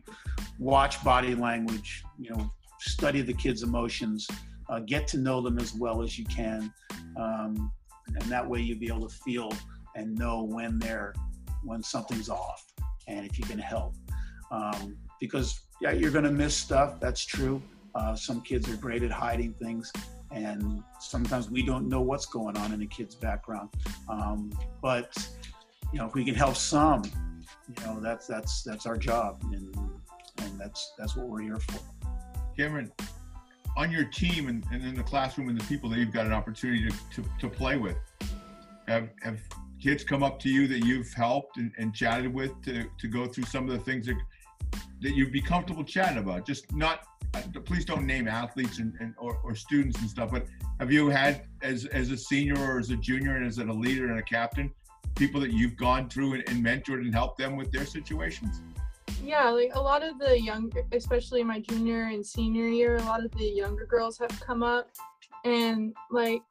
[0.59, 2.05] watch body language.
[2.19, 2.51] You know,
[2.81, 4.27] study the kids' emotions,
[4.69, 6.73] uh, get to know them as well as you can,
[7.17, 7.71] um,
[8.07, 9.53] and that way you'll be able to feel
[9.95, 11.15] and know when they're
[11.65, 12.65] when something's off
[13.09, 13.95] and if you can help.
[14.51, 17.01] Um, because yeah, you're going to miss stuff.
[17.01, 17.63] That's true.
[17.95, 19.91] Uh, some kids are great at hiding things
[20.31, 23.71] and sometimes we don't know what's going on in a kid's background.
[24.09, 24.53] Um,
[24.83, 25.17] but
[25.93, 27.03] you know, if we can help some,
[27.69, 29.75] you know, that's that's that's our job, and
[30.57, 31.81] and that's that's what we're here for.
[32.59, 32.91] Camryn,
[33.77, 36.33] on your team and, and in the classroom and the people that you've got an
[36.33, 37.97] opportunity to, to, to play with,
[38.89, 39.39] have have
[39.83, 43.27] kids come up to you that you've helped and, and chatted with to, to go
[43.27, 44.17] through some of the things that
[45.03, 46.47] that you'd be comfortable chatting about?
[46.47, 50.47] Just not, uh, please don't name athletes and, and or, or students and stuff, but
[50.81, 54.09] have you had as as a senior or as a junior and as a leader
[54.09, 54.73] and a captain,
[55.17, 58.63] people that you've gone through and, and mentored and helped them with their situations?
[59.27, 63.24] Yeah, like a lot of the younger, especially my junior and senior year, a lot
[63.24, 64.89] of the younger girls have come up
[65.45, 66.43] and like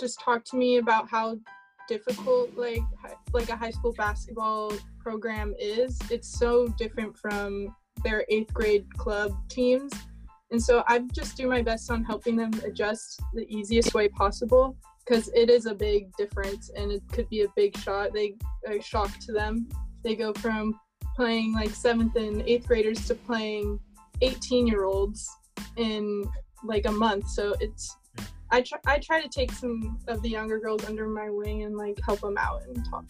[0.00, 1.36] just talked to me about how
[1.86, 2.80] difficult like
[3.34, 5.98] like a high school basketball program is.
[6.10, 9.92] It's so different from their eighth grade club teams.
[10.52, 14.74] And so I just do my best on helping them adjust the easiest way possible
[15.04, 18.14] because it is a big difference and it could be a big shot.
[18.14, 19.68] They a shock to them.
[20.02, 20.80] They go from
[21.14, 23.78] playing like seventh and eighth graders to playing
[24.22, 25.28] 18 year olds
[25.76, 26.24] in
[26.64, 27.28] like a month.
[27.28, 27.96] So it's
[28.50, 31.76] I try I try to take some of the younger girls under my wing and
[31.76, 33.04] like help them out and talk.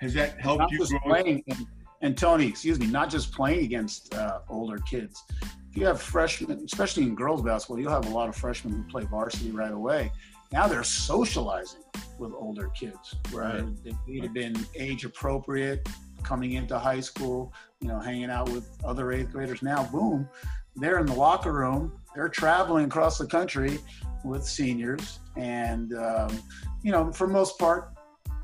[0.00, 1.00] Has that helped not you just grow?
[1.22, 1.66] playing, and,
[2.02, 5.22] and Tony, excuse me, not just playing against uh, older kids.
[5.70, 8.82] If you have freshmen, especially in girls basketball, you'll have a lot of freshmen who
[8.84, 10.12] play varsity right away.
[10.52, 11.80] Now they're socializing
[12.18, 13.84] with older kids, where Right.
[13.84, 15.88] they would have been age appropriate,
[16.24, 19.62] coming into high school, you know, hanging out with other eighth graders.
[19.62, 20.28] Now, boom,
[20.76, 21.92] they're in the locker room.
[22.14, 23.78] They're traveling across the country
[24.24, 26.38] with seniors, and um,
[26.82, 27.92] you know, for most part,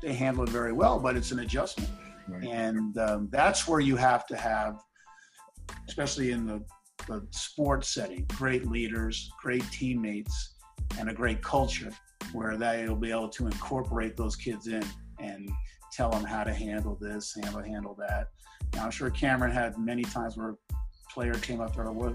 [0.01, 0.99] they handle it very well.
[0.99, 1.89] But it's an adjustment,
[2.27, 2.43] Right.
[2.43, 4.79] and um, that's where you have to have,
[5.87, 6.63] especially in the,
[7.07, 10.55] the sports setting, great leaders, great teammates,
[10.99, 11.91] and a great culture
[12.33, 14.83] where they'll be able to incorporate those kids in
[15.19, 15.49] and
[15.91, 18.29] tell them how to handle this, how to handle that.
[18.73, 20.57] Now, I'm sure Camryn had many times where a
[21.09, 22.13] player came up there, what,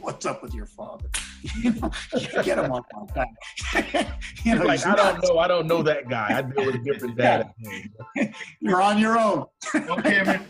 [0.00, 1.08] what's up with your father?
[1.62, 1.90] you know,
[2.42, 4.10] get him off my back.
[4.44, 6.38] you know, like I don't know, I don't know that guy.
[6.38, 7.52] I deal with a different dad.
[8.60, 9.46] You're on your own.
[9.74, 10.42] Well, Camryn,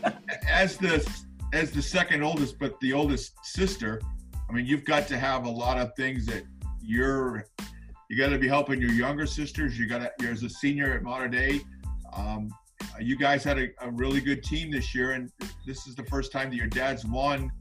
[0.49, 1.07] as the
[1.53, 4.01] as the second oldest, but the oldest sister,
[4.49, 6.43] I mean, you've got to have a lot of things that
[6.81, 7.45] you're
[8.09, 9.77] you got to be helping your younger sisters.
[9.77, 11.61] You got to you're as a senior at Mater Dei.
[12.13, 12.49] Um,
[12.99, 15.31] you guys had a, a really good team this year, and
[15.65, 17.51] this is the first time that your dad's won,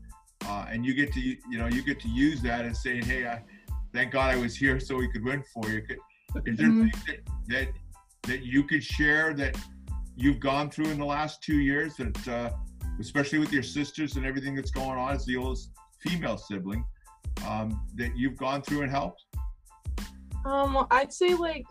[0.46, 3.26] uh, and you get to you know you get to use that and saying, hey,
[3.26, 3.42] I,
[3.92, 5.82] thank God I was here so we could win for you.
[6.46, 6.90] Is there Mhm.
[6.90, 7.18] things that,
[7.48, 7.68] that
[8.24, 9.56] that you could share that
[10.16, 12.50] you've gone through in the last two years that uh,
[13.00, 15.70] especially with your sisters and everything that's going on as the oldest
[16.00, 16.84] female sibling
[17.46, 19.24] um, that you've gone through and helped
[20.44, 21.64] Um, I'd say like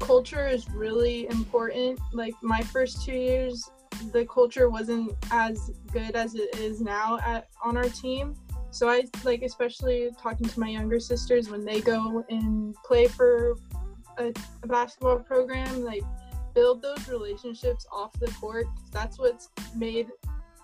[0.00, 2.00] culture is really important.
[2.12, 3.70] Like my first two years,
[4.12, 8.34] the culture wasn't as good as it is now at on our team.
[8.70, 13.56] So I like especially talking to my younger sisters when they go and play for
[14.18, 14.32] a,
[14.62, 16.02] a basketball program, like
[16.54, 18.66] build those relationships off the court.
[18.92, 20.08] That's what's made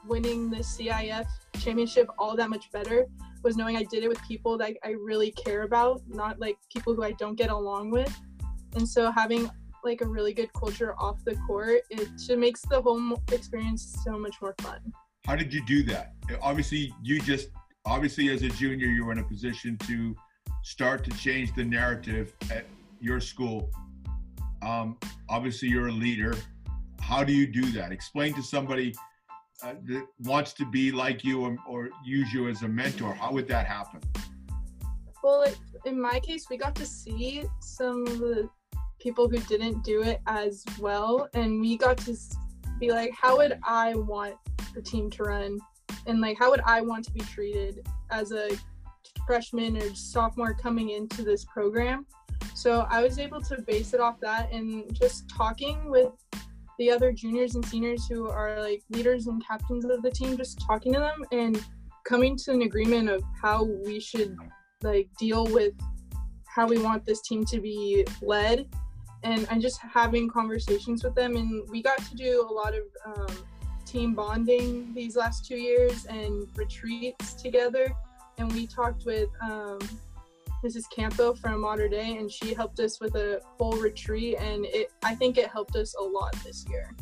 [0.07, 1.26] winning the CIF
[1.59, 3.07] championship all that much better
[3.43, 6.95] was knowing I did it with people that I really care about, not like people
[6.95, 8.12] who I don't get along with.
[8.77, 9.51] And so having
[9.83, 14.18] like a really good culture off the court, it just makes the whole experience so
[14.18, 14.81] much more fun.
[15.27, 16.12] how did you do that?
[16.43, 17.49] Obviously you just
[17.87, 20.14] obviously as a junior you were in a position to
[20.62, 22.66] start to change the narrative at
[23.01, 23.70] your school.
[24.62, 24.99] Um,
[25.29, 26.35] obviously you're a leader.
[27.01, 27.93] How do you do that?
[27.93, 28.95] Explain to somebody
[29.62, 33.14] uh, that wants to be like you or, or use you as a mentor.
[33.14, 34.01] How would that happen?
[35.22, 35.47] Well,
[35.85, 38.49] in my case, we got to see some of the
[38.99, 42.17] people who didn't do it as well, and we got to
[42.81, 44.37] be like, how would I want
[44.75, 45.59] the team to run,
[46.07, 48.51] and like, how would I want to be treated as a
[49.27, 52.07] freshman or sophomore coming into this program?
[52.55, 56.13] So I was able to base it off that and just talking with
[56.79, 60.61] the other juniors and seniors who are like leaders and captains of the team, just
[60.67, 61.63] talking to them and
[62.05, 64.37] coming to an agreement of how we should
[64.83, 65.73] like deal with
[66.47, 68.67] how we want this team to be led
[69.27, 72.85] and i'm just having conversations with them and we got to do a lot of
[73.05, 73.37] um,
[73.85, 77.93] team bonding these last two years and retreats together
[78.39, 79.79] and we talked with um,
[80.64, 84.91] mrs campo from Mater Dei and she helped us with a whole retreat and it
[85.03, 86.95] i think it helped us a lot this year.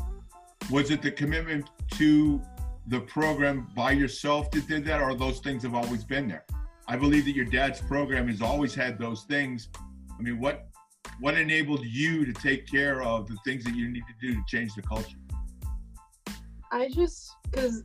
[0.71, 2.41] Was it the commitment to
[2.87, 6.45] the program by yourself that did that or those things have always been there?
[6.89, 9.69] I believe that your dad's program has always had those things.
[10.19, 10.67] I mean what
[11.21, 14.43] what enabled you to take care of the things that you need to do to
[14.47, 15.17] change the culture
[16.75, 17.85] I just because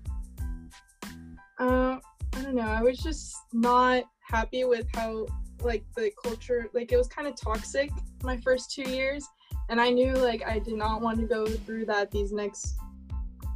[1.60, 2.00] uh,
[2.34, 2.64] I don't know.
[2.64, 5.28] I was just not happy with how
[5.62, 7.92] like the culture like it was kind of toxic
[8.24, 9.28] my first two years,
[9.70, 12.78] and I knew like I did not want to go through that these next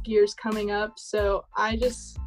[0.04, 0.98] years coming up.
[0.98, 2.18] So I just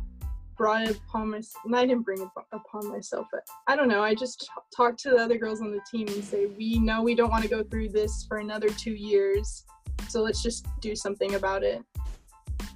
[0.57, 1.63] brought it upon myself.
[1.73, 4.01] I didn't bring it upon myself, but I don't know.
[4.01, 7.01] I just t- talked to the other girls on the team and say, we know
[7.01, 9.65] we don't want to go through this for another two years,
[10.09, 11.83] so let's just do something about it.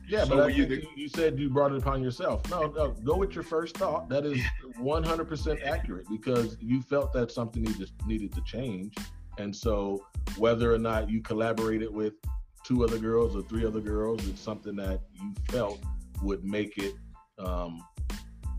[0.08, 2.50] Yeah, so but you, the, you said you brought it upon yourself.
[2.50, 4.10] No, no, go with your first thought.
[4.10, 4.42] That is
[4.78, 8.94] 100% accurate because you felt that something needed needed to change,
[9.38, 10.06] and so
[10.38, 12.14] whether or not you collaborated with
[12.64, 15.80] two other girls or three other girls, it's something that you felt
[16.22, 16.94] would make it
[17.46, 17.84] um,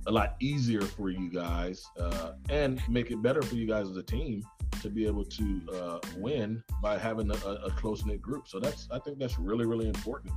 [0.06, 3.96] a lot easier for you guys uh, and make it better for you guys as
[3.96, 4.42] a team
[4.80, 8.48] to be able to uh, win by having a, a close knit group.
[8.48, 10.32] So that's I think that's really really important.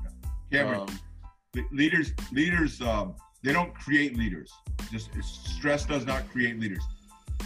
[0.52, 4.52] Camryn, um, leaders leaders um, they don't create leaders.
[4.92, 6.84] Just stress does not create leaders.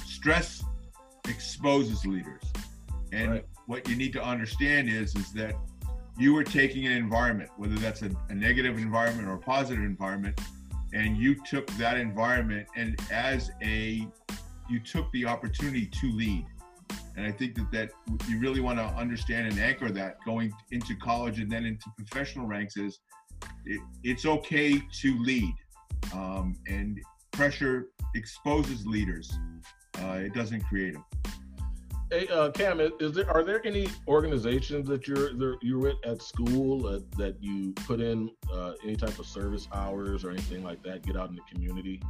[0.06, 0.64] Stress
[1.28, 2.44] exposes leaders,
[3.14, 3.46] and right.
[3.68, 5.56] what you need to understand is is that
[6.18, 10.40] you are taking an environment, whether that's a, a negative environment or a positive environment,
[10.94, 14.08] and you took that environment and as a
[14.70, 16.46] you took the opportunity to lead.
[17.16, 17.92] And i think that that
[18.28, 22.48] you really want to understand and anchor that going into college and then into professional
[22.48, 23.00] ranks is
[23.66, 25.54] it, it's okay to lead
[26.14, 27.00] um, and
[27.32, 29.32] pressure exposes leaders.
[30.02, 31.06] Uh, it doesn't create them
[32.12, 35.30] Hey, uh, Cam, is there are there any organizations that you're
[35.62, 40.26] you're with at school uh, that you put in uh, any type of service hours
[40.26, 41.06] or anything like that?
[41.06, 42.02] Get out in the community.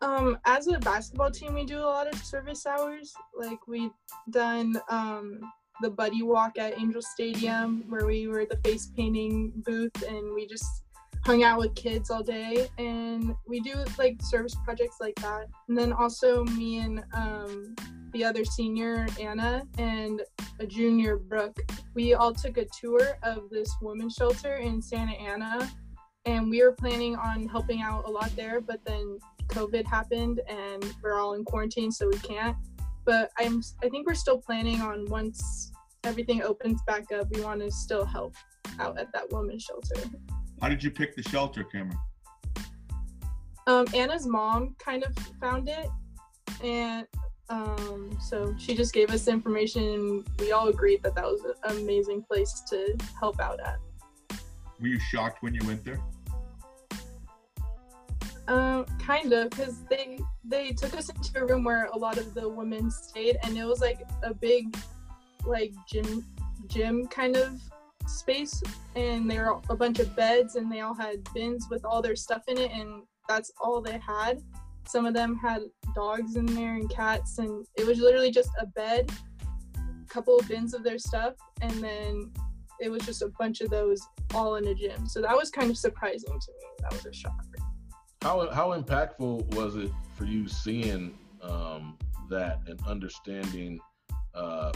[0.00, 3.12] Um, as a basketball team, we do a lot of service hours.
[3.36, 3.90] Like we've
[4.30, 5.40] done um,
[5.80, 10.46] the buddy walk at Angel Stadium, where we were the face painting booth, and we
[10.46, 10.84] just
[11.24, 15.78] hung out with kids all day and we do like service projects like that and
[15.78, 17.76] then also me and um,
[18.12, 20.22] the other senior anna and
[20.60, 21.58] a junior brooke.
[21.94, 25.70] We all took a tour of this women's shelter in santa ana
[26.24, 30.94] and we were planning on helping out a lot there but then covid happened and
[31.02, 32.56] we're all in quarantine so we can't.
[33.04, 35.72] But i'm i think we're still planning on once
[36.04, 38.34] everything opens back up we want to still help
[38.78, 39.94] out at that women's shelter.
[40.60, 41.96] How did you pick the shelter, Camryn?
[43.66, 45.88] Um, Anna's mom kind of found it,
[46.62, 47.06] and
[47.48, 51.76] um, so she just gave us information, and we all agreed that that was an
[51.78, 53.78] amazing place to help out at.
[54.80, 56.00] Were you shocked when you went there?
[58.48, 62.34] Um, kind of, because they they took us into a room where a lot of
[62.34, 64.76] the women stayed, and it was like a big,
[65.44, 66.24] like gym
[66.68, 67.60] gym kind of
[68.06, 68.62] space
[68.96, 72.16] and there were a bunch of beds and they all had bins with all their
[72.16, 74.42] stuff in it and that's all they had
[74.86, 75.62] some of them had
[75.94, 79.10] dogs in there and cats and it was literally just a bed
[79.76, 82.30] a couple of bins of their stuff and then
[82.80, 84.00] it was just a bunch of those
[84.34, 87.12] all in a gym so that was kind of surprising to me that was a
[87.12, 87.32] shock
[88.22, 91.12] how, how impactful was it for you seeing
[91.42, 91.98] um,
[92.30, 93.80] that and understanding
[94.34, 94.72] uh,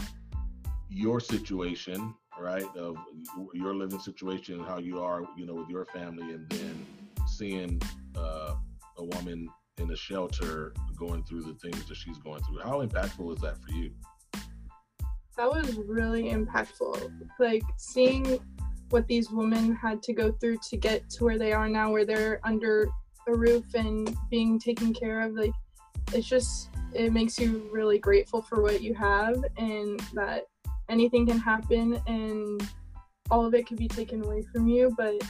[0.89, 2.65] your situation right?
[2.75, 2.97] Of
[3.53, 6.85] your living situation, and how you are, you know, with your family, and then
[7.25, 7.81] seeing
[8.15, 8.55] uh,
[8.97, 12.59] a woman in a shelter going through the things that she's going through.
[12.59, 13.91] How impactful is that for you?
[15.37, 17.11] That was really impactful.
[17.39, 18.39] Like seeing
[18.89, 22.05] what these women had to go through to get to where they are now, where
[22.05, 22.87] they're under
[23.27, 25.33] a roof and being taken care of.
[25.33, 25.51] Like,
[26.13, 30.45] it's just, it makes you really grateful for what you have and that
[30.89, 32.67] anything can happen and
[33.29, 35.21] all of it can be taken away from you but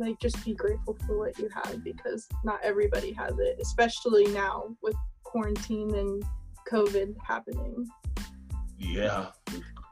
[0.00, 4.74] like just be grateful for what you have because not everybody has it especially now
[4.82, 6.24] with quarantine and
[6.70, 7.86] covid happening.
[8.78, 9.28] Yeah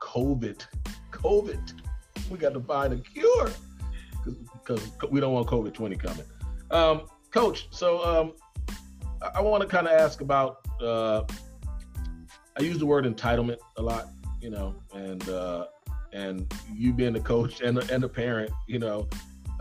[0.02, 0.66] covid
[1.12, 1.72] covid.
[2.30, 3.50] We got to find a cure
[4.52, 6.24] because we don't want covid 20 coming.
[6.70, 8.32] Um, coach so um,
[9.22, 11.22] i, I want to kind of ask about uh,
[12.58, 14.08] i use the word entitlement a lot
[14.40, 15.66] you know, and uh,
[16.12, 19.08] and you being the coach and and the parent, you know,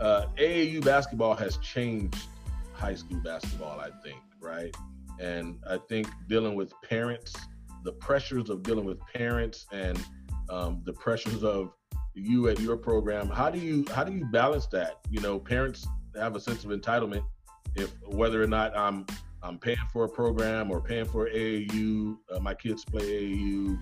[0.00, 2.16] uh, AAU basketball has changed
[2.72, 3.80] high school basketball.
[3.80, 4.74] I think, right?
[5.20, 7.34] And I think dealing with parents,
[7.84, 9.98] the pressures of dealing with parents, and
[10.48, 11.72] um, the pressures of
[12.14, 13.28] you at your program.
[13.28, 14.98] How do you how do you balance that?
[15.10, 17.24] You know, parents have a sense of entitlement
[17.74, 19.06] if whether or not I'm
[19.42, 23.78] I'm paying for a program or paying for AAU, uh, my kids play AAU,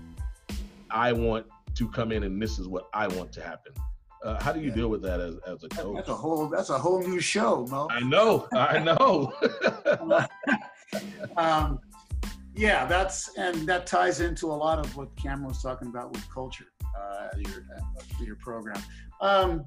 [0.91, 3.73] I want to come in and this is what I want to happen.
[4.27, 4.75] Uh, how do you yeah.
[4.75, 5.95] deal with that as, as a coach?
[5.95, 7.87] That's a whole that's a whole new show, Moe.
[7.89, 9.31] I know, I know.
[11.37, 11.79] um,
[12.53, 16.29] yeah, that's and that ties into a lot of what Camryn was talking about with
[16.29, 18.81] culture, uh, your uh, your program.
[19.21, 19.65] Um,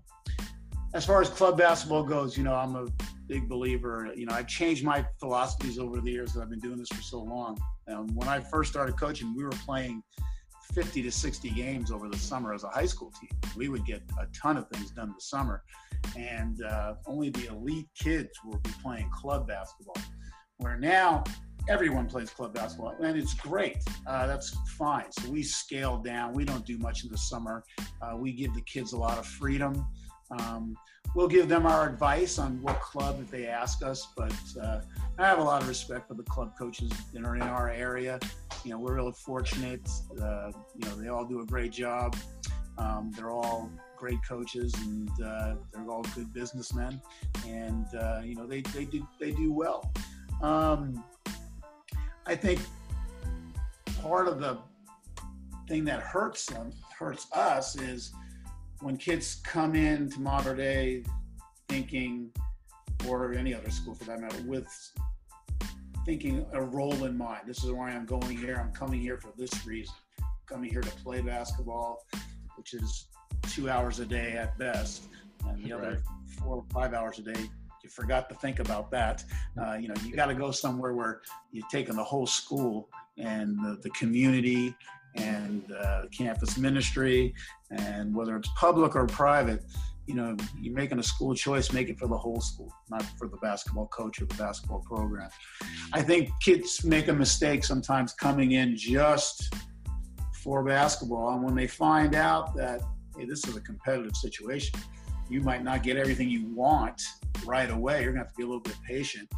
[0.92, 2.86] as far as club basketball goes, you know, I'm a
[3.28, 4.12] big believer.
[4.14, 7.00] You know, I've changed my philosophies over the years that I've been doing this for
[7.00, 7.58] so long.
[7.88, 10.02] Um, when I first started coaching, we were playing
[10.72, 13.30] 50 to 60 games over the summer as a high school team.
[13.56, 15.62] We would get a ton of things done this summer,
[16.16, 19.96] and uh, only the elite kids will be playing club basketball.
[20.58, 21.24] Where now
[21.68, 23.78] everyone plays club basketball, and it's great.
[24.06, 25.10] Uh, that's fine.
[25.12, 26.32] So we scale down.
[26.32, 27.62] We don't do much in the summer.
[28.02, 29.86] Uh, we give the kids a lot of freedom.
[30.38, 30.74] Um,
[31.14, 34.08] we'll give them our advice on what club if they ask us.
[34.16, 34.80] But uh,
[35.18, 38.18] I have a lot of respect for the club coaches that are in our area.
[38.64, 39.88] You know, we're really fortunate.
[40.20, 42.16] Uh, you know, they all do a great job.
[42.78, 47.00] Um, they're all great coaches and uh, they're all good businessmen,
[47.46, 49.92] and uh, you know they they do they do well.
[50.40, 51.04] Um,
[52.24, 52.60] I think
[54.00, 54.58] part of the
[55.68, 58.12] thing that hurts them hurts us is
[58.80, 61.04] when kids come in to Mater Dei
[61.68, 62.30] thinking,
[63.08, 64.66] or any other school for that matter, with
[66.04, 67.42] thinking a role in mind.
[67.46, 68.56] This is why I'm going here.
[68.56, 69.94] I'm coming here for this reason.
[70.20, 72.06] I'm coming here to play basketball,
[72.56, 73.06] which is
[73.48, 75.04] two hours a day at best,
[75.46, 75.82] and the right.
[75.82, 76.02] other
[76.38, 77.40] four or five hours a day.
[77.82, 79.24] You forgot to think about that.
[79.60, 83.58] Uh, you know, you got to go somewhere where you're taking the whole school and
[83.58, 84.74] the, the community
[85.14, 87.34] and uh, campus ministry,
[87.70, 89.64] and whether it's public or private,
[90.06, 93.28] you know, you're making a school choice, make it for the whole school, not for
[93.28, 95.30] the basketball coach or the basketball program.
[95.92, 99.54] I think kids make a mistake sometimes coming in just
[100.42, 102.80] for basketball, and when they find out that
[103.16, 104.80] hey, this is a competitive situation,
[105.28, 107.00] you might not get everything you want
[107.44, 108.02] right away.
[108.02, 109.28] You're gonna have to be a little bit patient.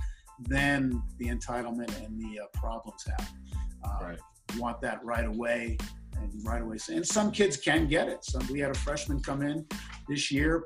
[0.48, 3.38] Then the entitlement and the uh, problems happen.
[3.84, 4.18] Uh, right
[4.58, 5.76] want that right away
[6.16, 6.78] and right away.
[6.90, 8.24] And some kids can get it.
[8.24, 9.66] Some we had a freshman come in
[10.08, 10.64] this year,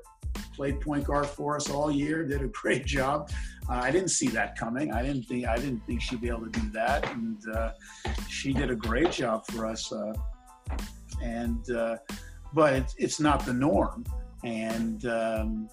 [0.55, 3.31] played point guard for us all year, did a great job.
[3.69, 4.93] Uh, I didn't see that coming.
[4.93, 7.73] I didn't think I didn't think she'd be able to do that, and uh,
[8.29, 9.93] she did a great job for us.
[9.93, 10.15] Uh,
[11.23, 11.97] and uh,
[12.53, 14.05] but it's it's not the norm,
[14.45, 15.69] and um,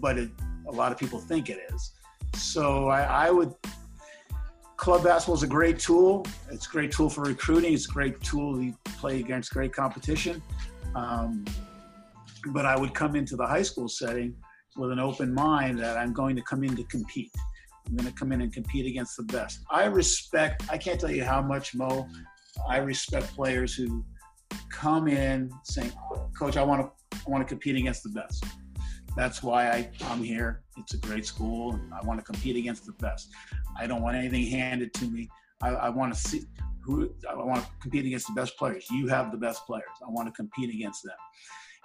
[0.00, 0.30] but it,
[0.66, 1.92] a lot of people think it is.
[2.34, 3.54] So I, I would
[4.78, 6.24] club basketball is a great tool.
[6.50, 7.74] It's a great tool for recruiting.
[7.74, 10.40] It's a great tool to play against great competition.
[10.94, 11.44] Um,
[12.52, 14.34] but I would come into the high school setting
[14.76, 17.32] with an open mind that I'm going to come in to compete.
[17.86, 19.60] I'm going to come in and compete against the best.
[19.68, 22.08] I respect, I can't tell you how much, Moe,
[22.68, 24.04] I respect players who
[24.70, 25.92] come in saying,
[26.38, 28.44] Coach, I want to, I want to compete against the best.
[29.18, 30.62] That's why I, I'm here.
[30.76, 33.28] It's a great school, and I want to compete against the best.
[33.76, 35.28] I don't want anything handed to me.
[35.60, 36.44] I, I want to see
[36.84, 38.86] who I want to compete against the best players.
[38.92, 39.90] You have the best players.
[40.06, 41.16] I want to compete against them.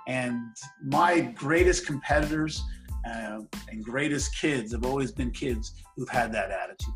[0.08, 0.42] And
[0.86, 2.62] my greatest competitors
[3.10, 6.94] uh, and greatest kids have always been kids who've had that attitude.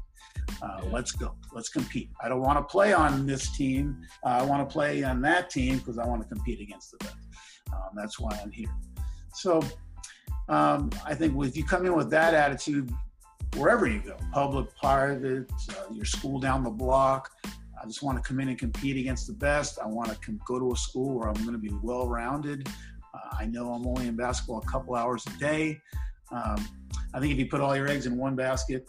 [0.61, 0.89] Uh, yeah.
[0.91, 1.33] Let's go.
[1.51, 2.11] Let's compete.
[2.23, 4.03] I don't want to play on this team.
[4.23, 6.97] Uh, I want to play on that team because I want to compete against the
[6.97, 7.17] best.
[7.73, 8.69] Um, that's why I'm here.
[9.33, 9.61] So
[10.49, 12.91] um, I think if you come in with that attitude,
[13.55, 17.31] wherever you go, public, private, uh, your school down the block.
[17.81, 19.77] I just want to come in and compete against the best.
[19.79, 22.67] I want to com- go to a school where I'm going to be well rounded.
[23.13, 25.79] Uh, I know I'm only in basketball a couple hours a day.
[26.31, 26.67] Um,
[27.13, 28.85] I think if you put all your eggs in one basket,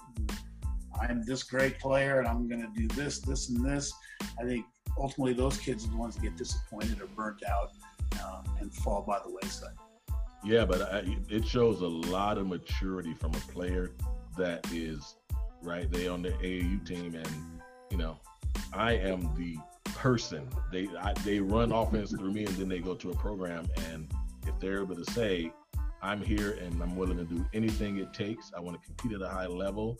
[1.00, 3.92] I'm this great player and I'm going to do this, this, and this.
[4.40, 4.66] I think
[4.98, 7.70] ultimately those kids are the ones that get disappointed or burnt out
[8.20, 9.74] uh, and fall by the wayside.
[10.44, 13.90] Yeah, but I, it shows a lot of maturity from a player
[14.36, 15.16] that is
[15.62, 15.90] right.
[15.90, 17.28] there on the AAU team, and
[17.90, 18.18] you know,
[18.72, 20.48] I am the person.
[20.70, 23.68] They I, they run offense through me, and then they go to a program.
[23.90, 24.08] And
[24.46, 25.52] if they're able to say,
[26.02, 28.52] "I'm here and I'm willing to do anything it takes.
[28.56, 29.98] I want to compete at a high level.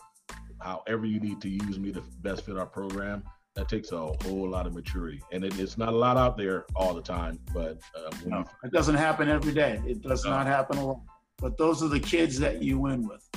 [0.61, 3.25] However you need to use me to best fit our program."
[3.59, 6.65] That takes a whole lot of maturity, and it, it's not a lot out there
[6.77, 7.41] all the time.
[7.53, 9.83] But uh, no, it doesn't happen every day.
[9.85, 11.01] It does not happen a lot.
[11.39, 13.29] But those are the kids that you win with.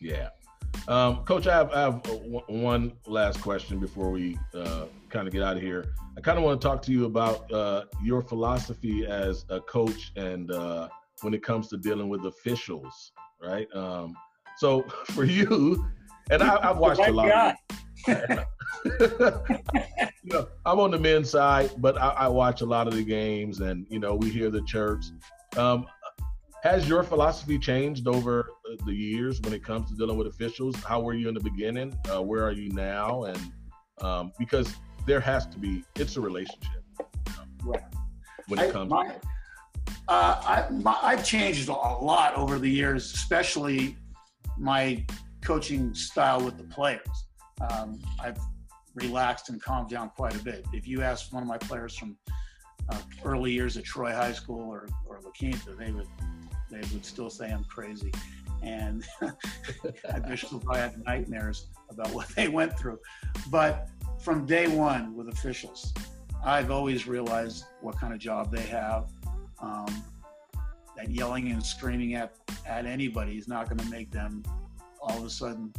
[0.00, 0.30] Yeah.
[0.86, 2.00] Um, Coach, I have, I have
[2.46, 5.92] one last question before we uh, kind of get out of here.
[6.16, 10.12] I kind of want to talk to you about uh, your philosophy as a coach
[10.16, 10.88] and uh,
[11.20, 13.12] when it comes to dealing with officials,
[13.42, 13.68] right?
[13.74, 14.16] Um,
[14.56, 14.80] so
[15.10, 15.86] for you,
[16.30, 17.30] and I, have watched a lot.
[17.30, 17.56] Of,
[19.00, 23.04] you know, I'm on the men's side, but I, I, watch a lot of the
[23.04, 25.12] games, and you know, we hear the chirps.
[25.56, 25.86] Um,
[26.62, 28.50] has your philosophy changed over
[28.84, 30.74] the years when it comes to dealing with officials?
[30.76, 31.96] How were you in the beginning?
[32.12, 33.24] Uh, where are you now?
[33.24, 33.52] And
[34.00, 34.74] um, because
[35.06, 36.82] there has to be, it's a relationship.
[37.64, 37.80] right.
[38.48, 38.92] When it comes.
[38.92, 39.14] I, my,
[40.08, 43.96] uh, I, my, I've changed a lot over the years, especially
[44.56, 45.04] my
[45.42, 47.26] coaching style with the players.
[47.70, 48.38] Um, I've
[48.94, 50.66] relaxed and calmed down quite a bit.
[50.72, 52.16] If you ask one of my players from
[52.88, 56.08] uh, early years at Troy High School or, or La Quinta, they would
[56.70, 58.12] they would still say I'm crazy.
[58.62, 59.30] And i
[60.16, 62.98] officials probably had nightmares about what they went through.
[63.50, 63.88] But
[64.20, 65.94] from day one with officials,
[66.44, 69.10] I've always realized what kind of job they have.
[69.60, 70.04] Um,
[70.96, 72.34] that yelling and screaming at,
[72.66, 74.42] at anybody is not going to make them
[75.08, 75.72] all of a sudden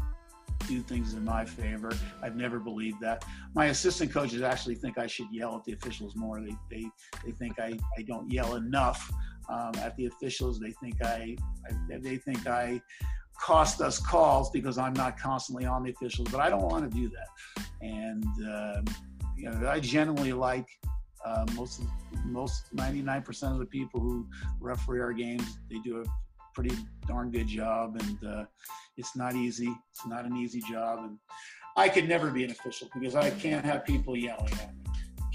[0.67, 1.91] do things in my favor.
[2.21, 3.23] I've never believed that.
[3.55, 6.41] My assistant coaches actually think I should yell at the officials more.
[6.41, 6.85] They, they,
[7.25, 9.11] they think I, I don't yell enough
[9.49, 10.59] um, at the officials.
[10.59, 11.35] They think I,
[11.69, 12.81] I, they think I
[13.39, 16.97] cost us calls because I'm not constantly on the officials, but I don't want to
[16.97, 17.65] do that.
[17.81, 18.85] And, um,
[19.37, 20.67] you know, I generally like
[21.25, 21.81] uh, most,
[22.25, 24.27] most 99% of the people who
[24.59, 26.05] referee our games, they do a
[26.53, 26.75] pretty
[27.07, 27.97] darn good job.
[27.99, 28.45] And uh,
[28.97, 29.73] it's not easy.
[29.91, 30.99] It's not an easy job.
[30.99, 31.17] And
[31.77, 34.83] I could never be an official because I can't have people yelling at me.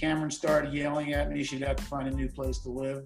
[0.00, 1.42] Camryn started yelling at me.
[1.44, 3.04] She'd have to find a new place to live.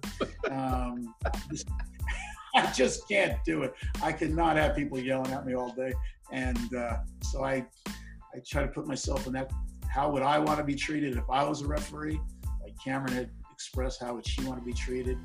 [0.49, 1.13] Um,
[2.55, 3.73] I just can't do it.
[4.01, 5.93] I could not have people yelling at me all day.
[6.31, 9.51] And uh, so I, I try to put myself in that.
[9.87, 12.19] How would I want to be treated if I was a referee?
[12.61, 15.17] Like Camryn had expressed, how would she want to be treated?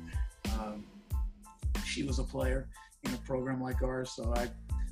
[0.53, 0.85] Um,
[1.95, 2.67] she was a player
[3.03, 4.11] in a program like ours.
[4.15, 4.49] So I,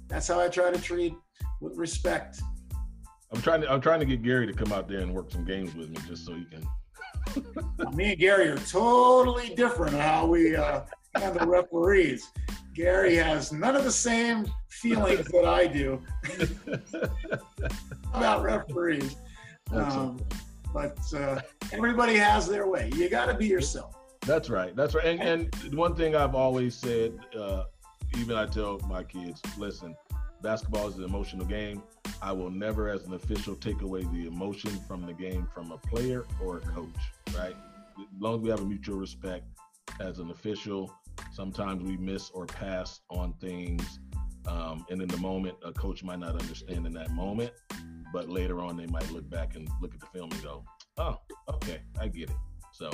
[0.07, 1.13] that's how I try to treat
[1.59, 2.41] with respect.
[3.33, 5.43] I'm trying to I'm trying to get Gary to come out there and work some
[5.43, 6.65] games with me just so he can.
[7.95, 10.81] me and Gary are totally different how we uh,
[11.15, 12.31] handle referees.
[12.73, 16.01] Gary has none of the same feelings that I do
[18.13, 19.15] about referees.
[19.71, 20.21] Um,
[20.73, 22.91] but uh, everybody has their way.
[22.95, 24.02] You got to be yourself.
[24.25, 24.75] That's right.
[24.75, 25.05] That's right.
[25.05, 27.63] And, and one thing I've always said, uh,
[28.17, 29.95] even I tell my kids, listen,
[30.41, 31.83] basketball is an emotional game.
[32.21, 35.77] I will never, as an official, take away the emotion from the game from a
[35.77, 36.95] player or a coach,
[37.35, 37.55] right?
[37.99, 39.45] As long as we have a mutual respect
[39.99, 40.93] as an official,
[41.33, 43.99] sometimes we miss or pass on things.
[44.47, 47.51] Um, and in the moment, a coach might not understand in that moment,
[48.13, 50.63] but later on, they might look back and look at the film and go,
[50.97, 51.17] oh,
[51.49, 52.35] okay, I get it.
[52.71, 52.89] So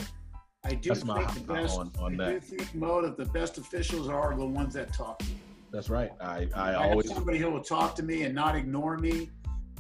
[0.66, 3.26] I do That's think my, the best, on, on I do think, Moe, that the
[3.26, 5.36] best officials are the ones that talk to you.
[5.72, 6.12] That's right.
[6.20, 9.30] I, I, I always somebody who will talk to me and not ignore me.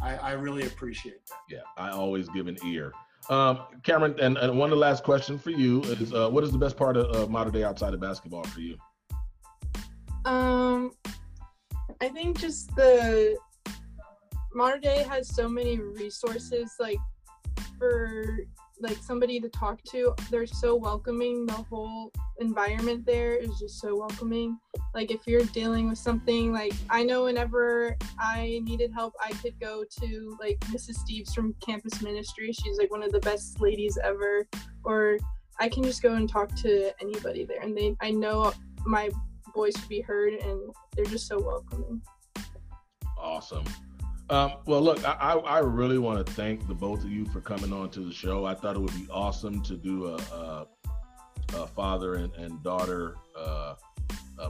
[0.01, 1.39] I, I really appreciate that.
[1.49, 2.93] Yeah, I always give an ear.
[3.29, 6.51] Um, Camryn, and, and one of the last questions for you is, uh, what is
[6.51, 8.77] the best part of, of Mater Dei outside of basketball for you?
[10.25, 10.91] Um,
[12.01, 13.37] I think just the
[14.53, 16.99] Mater Dei has so many resources, like
[17.77, 18.39] for
[18.79, 20.13] like somebody to talk to.
[20.31, 21.45] They're so welcoming.
[21.45, 24.57] The whole environment there is just so welcoming.
[24.93, 29.59] Like if you're dealing with something, like I know whenever I needed help, I could
[29.59, 30.97] go to like Mrs.
[30.99, 32.51] Steves from Campus Ministry.
[32.51, 34.47] She's like one of the best ladies ever.
[34.83, 35.17] Or
[35.59, 38.53] I can just go and talk to anybody there, and they I know
[38.85, 39.09] my
[39.53, 42.01] voice would be heard, and they're just so welcoming.
[43.17, 43.65] Awesome.
[44.29, 47.73] Um, well, look, I, I really want to thank the both of you for coming
[47.73, 48.45] on to the show.
[48.45, 50.67] I thought it would be awesome to do a, a,
[51.55, 53.75] a father and, and daughter uh,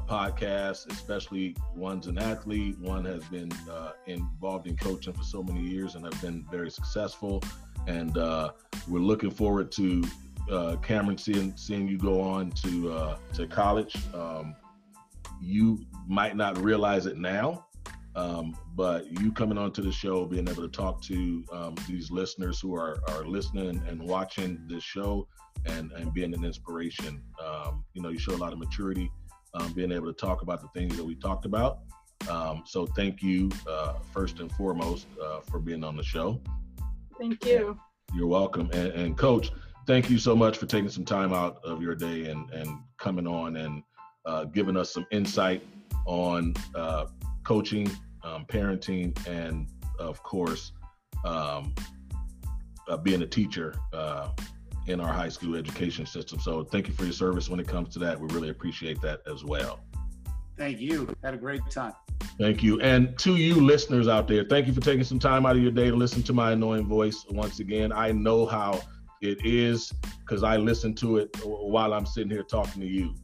[0.01, 5.61] podcast, especially one's an athlete, one has been uh, involved in coaching for so many
[5.61, 7.41] years and have been very successful.
[7.87, 8.51] And uh,
[8.87, 10.03] we're looking forward to
[10.49, 13.95] uh, Camryn seeing seeing you go on to uh, to college.
[14.13, 14.55] Um,
[15.41, 17.65] you might not realize it now,
[18.15, 22.59] um, but you coming onto the show, being able to talk to um, these listeners
[22.59, 25.27] who are, are listening and watching this show
[25.65, 27.21] and, and being an inspiration.
[27.43, 29.11] Um, you know, you show a lot of maturity,
[29.53, 31.79] um, being able to talk about the things that we talked about.
[32.29, 36.41] Um, so thank you, uh, first and foremost, uh, for being on the show.
[37.19, 37.77] Thank you.
[38.13, 38.69] You're welcome.
[38.73, 39.51] And, and, coach,
[39.85, 43.27] thank you so much for taking some time out of your day and, and coming
[43.27, 43.83] on and
[44.25, 45.63] uh, giving us some insight
[46.05, 47.05] on uh,
[47.49, 47.89] coaching,
[48.23, 49.67] um, parenting, and
[49.97, 50.71] of course,
[51.25, 51.73] um,
[52.87, 54.29] uh, being a teacher uh,
[54.85, 56.39] in our high school education system.
[56.39, 58.19] So thank you for your service when it comes to that.
[58.19, 59.79] We really appreciate that as well.
[60.57, 61.11] Thank you.
[61.23, 61.93] Had a great time.
[62.39, 62.79] Thank you.
[62.81, 65.71] And to you listeners out there, thank you for taking some time out of your
[65.71, 67.91] day to listen to my annoying voice once again.
[67.91, 68.79] I know how
[69.23, 73.15] it is because I listen to it while I'm sitting here talking to you.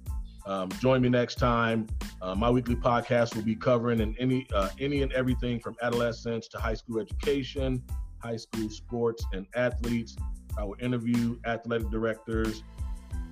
[0.46, 1.88] Um, join me next time.
[2.22, 6.48] Uh, my weekly podcast will be covering in any uh, any and everything from adolescence
[6.50, 7.84] to high school education,
[8.20, 10.16] high school sports and athletes.
[10.58, 12.64] I will interview athletic directors,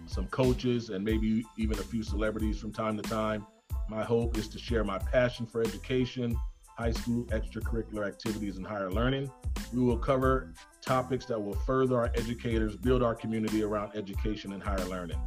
[0.08, 3.46] some coaches, and maybe even a few celebrities from time to time.
[3.90, 6.36] My hope is to share my passion for education
[6.78, 9.30] high school extracurricular activities and higher learning.
[9.72, 14.62] We will cover topics that will further our educators, build our community around education and
[14.62, 15.22] higher learning.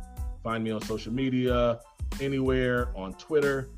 [0.47, 1.81] Find me on social media,
[2.20, 3.68] anywhere on Twitter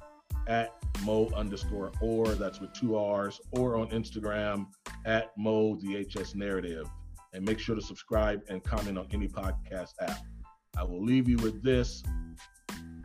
[0.48, 4.66] at Moe underscore Orr, that's with two R's, or on Instagram
[5.06, 6.86] at Moe DHS Narrative.
[7.32, 10.18] And make sure to subscribe and comment on any podcast app.
[10.76, 12.02] I will leave you with this.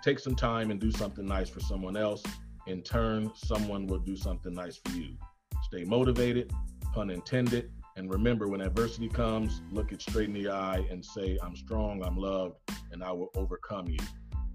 [0.03, 2.21] Take some time and do something nice for someone else.
[2.67, 5.15] In turn, someone will do something nice for you.
[5.63, 6.51] Stay motivated,
[6.93, 11.37] pun intended, and remember when adversity comes, look it straight in the eye and say,
[11.43, 12.55] I'm strong, I'm loved,
[12.91, 13.99] and I will overcome you.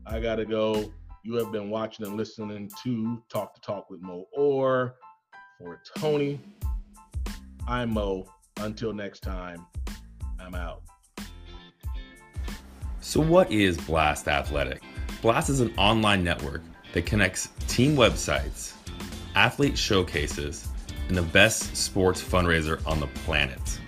[0.07, 0.93] I got to go.
[1.23, 4.95] You have been watching and listening to Talk the Talk with Moe Orr
[5.59, 6.41] for Tony.
[7.67, 8.27] I'm Moe.
[8.61, 9.67] Until next time,
[10.41, 10.83] I'm out.
[13.01, 14.83] So, what is Blast Athletic?
[15.23, 16.63] Blast is an online network
[16.93, 18.73] that connects team websites,
[19.35, 20.68] athlete showcases,
[21.09, 23.81] and the best sports fundraiser on the planet.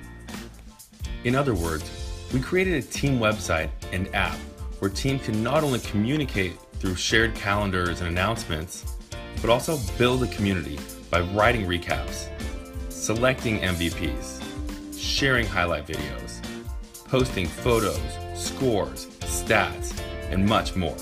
[1.24, 1.88] In other words,
[2.32, 4.38] we created a team website and app
[4.78, 8.96] where teams can not only communicate through shared calendars and announcements,
[9.40, 10.78] but also build a community
[11.10, 12.28] by writing recaps,
[12.88, 14.42] selecting MVPs,
[14.98, 16.42] sharing highlight videos,
[17.04, 18.00] posting photos,
[18.34, 20.96] scores, stats, and much more.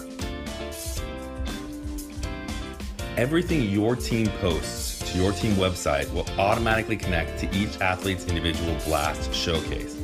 [3.17, 8.77] Everything your team posts to your team website will automatically connect to each athlete's individual
[8.85, 9.95] Blast showcase,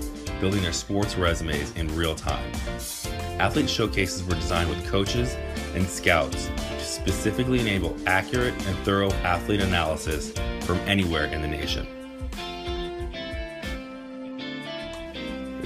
[0.41, 2.51] building their sports resumes in real time.
[3.39, 5.37] Athlete showcases were designed with coaches
[5.75, 11.87] and scouts to specifically enable accurate and thorough athlete analysis from anywhere in the nation.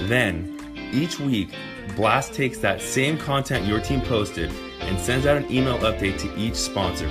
[0.07, 0.57] Then,
[0.91, 1.49] each week,
[1.95, 4.51] Blast takes that same content your team posted
[4.81, 7.09] and sends out an email update to each sponsor,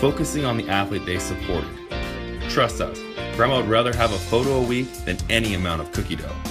[0.00, 1.68] focusing on the athlete they supported.
[2.48, 2.98] Trust us,
[3.36, 6.49] Grandma would rather have a photo a week than any amount of cookie dough.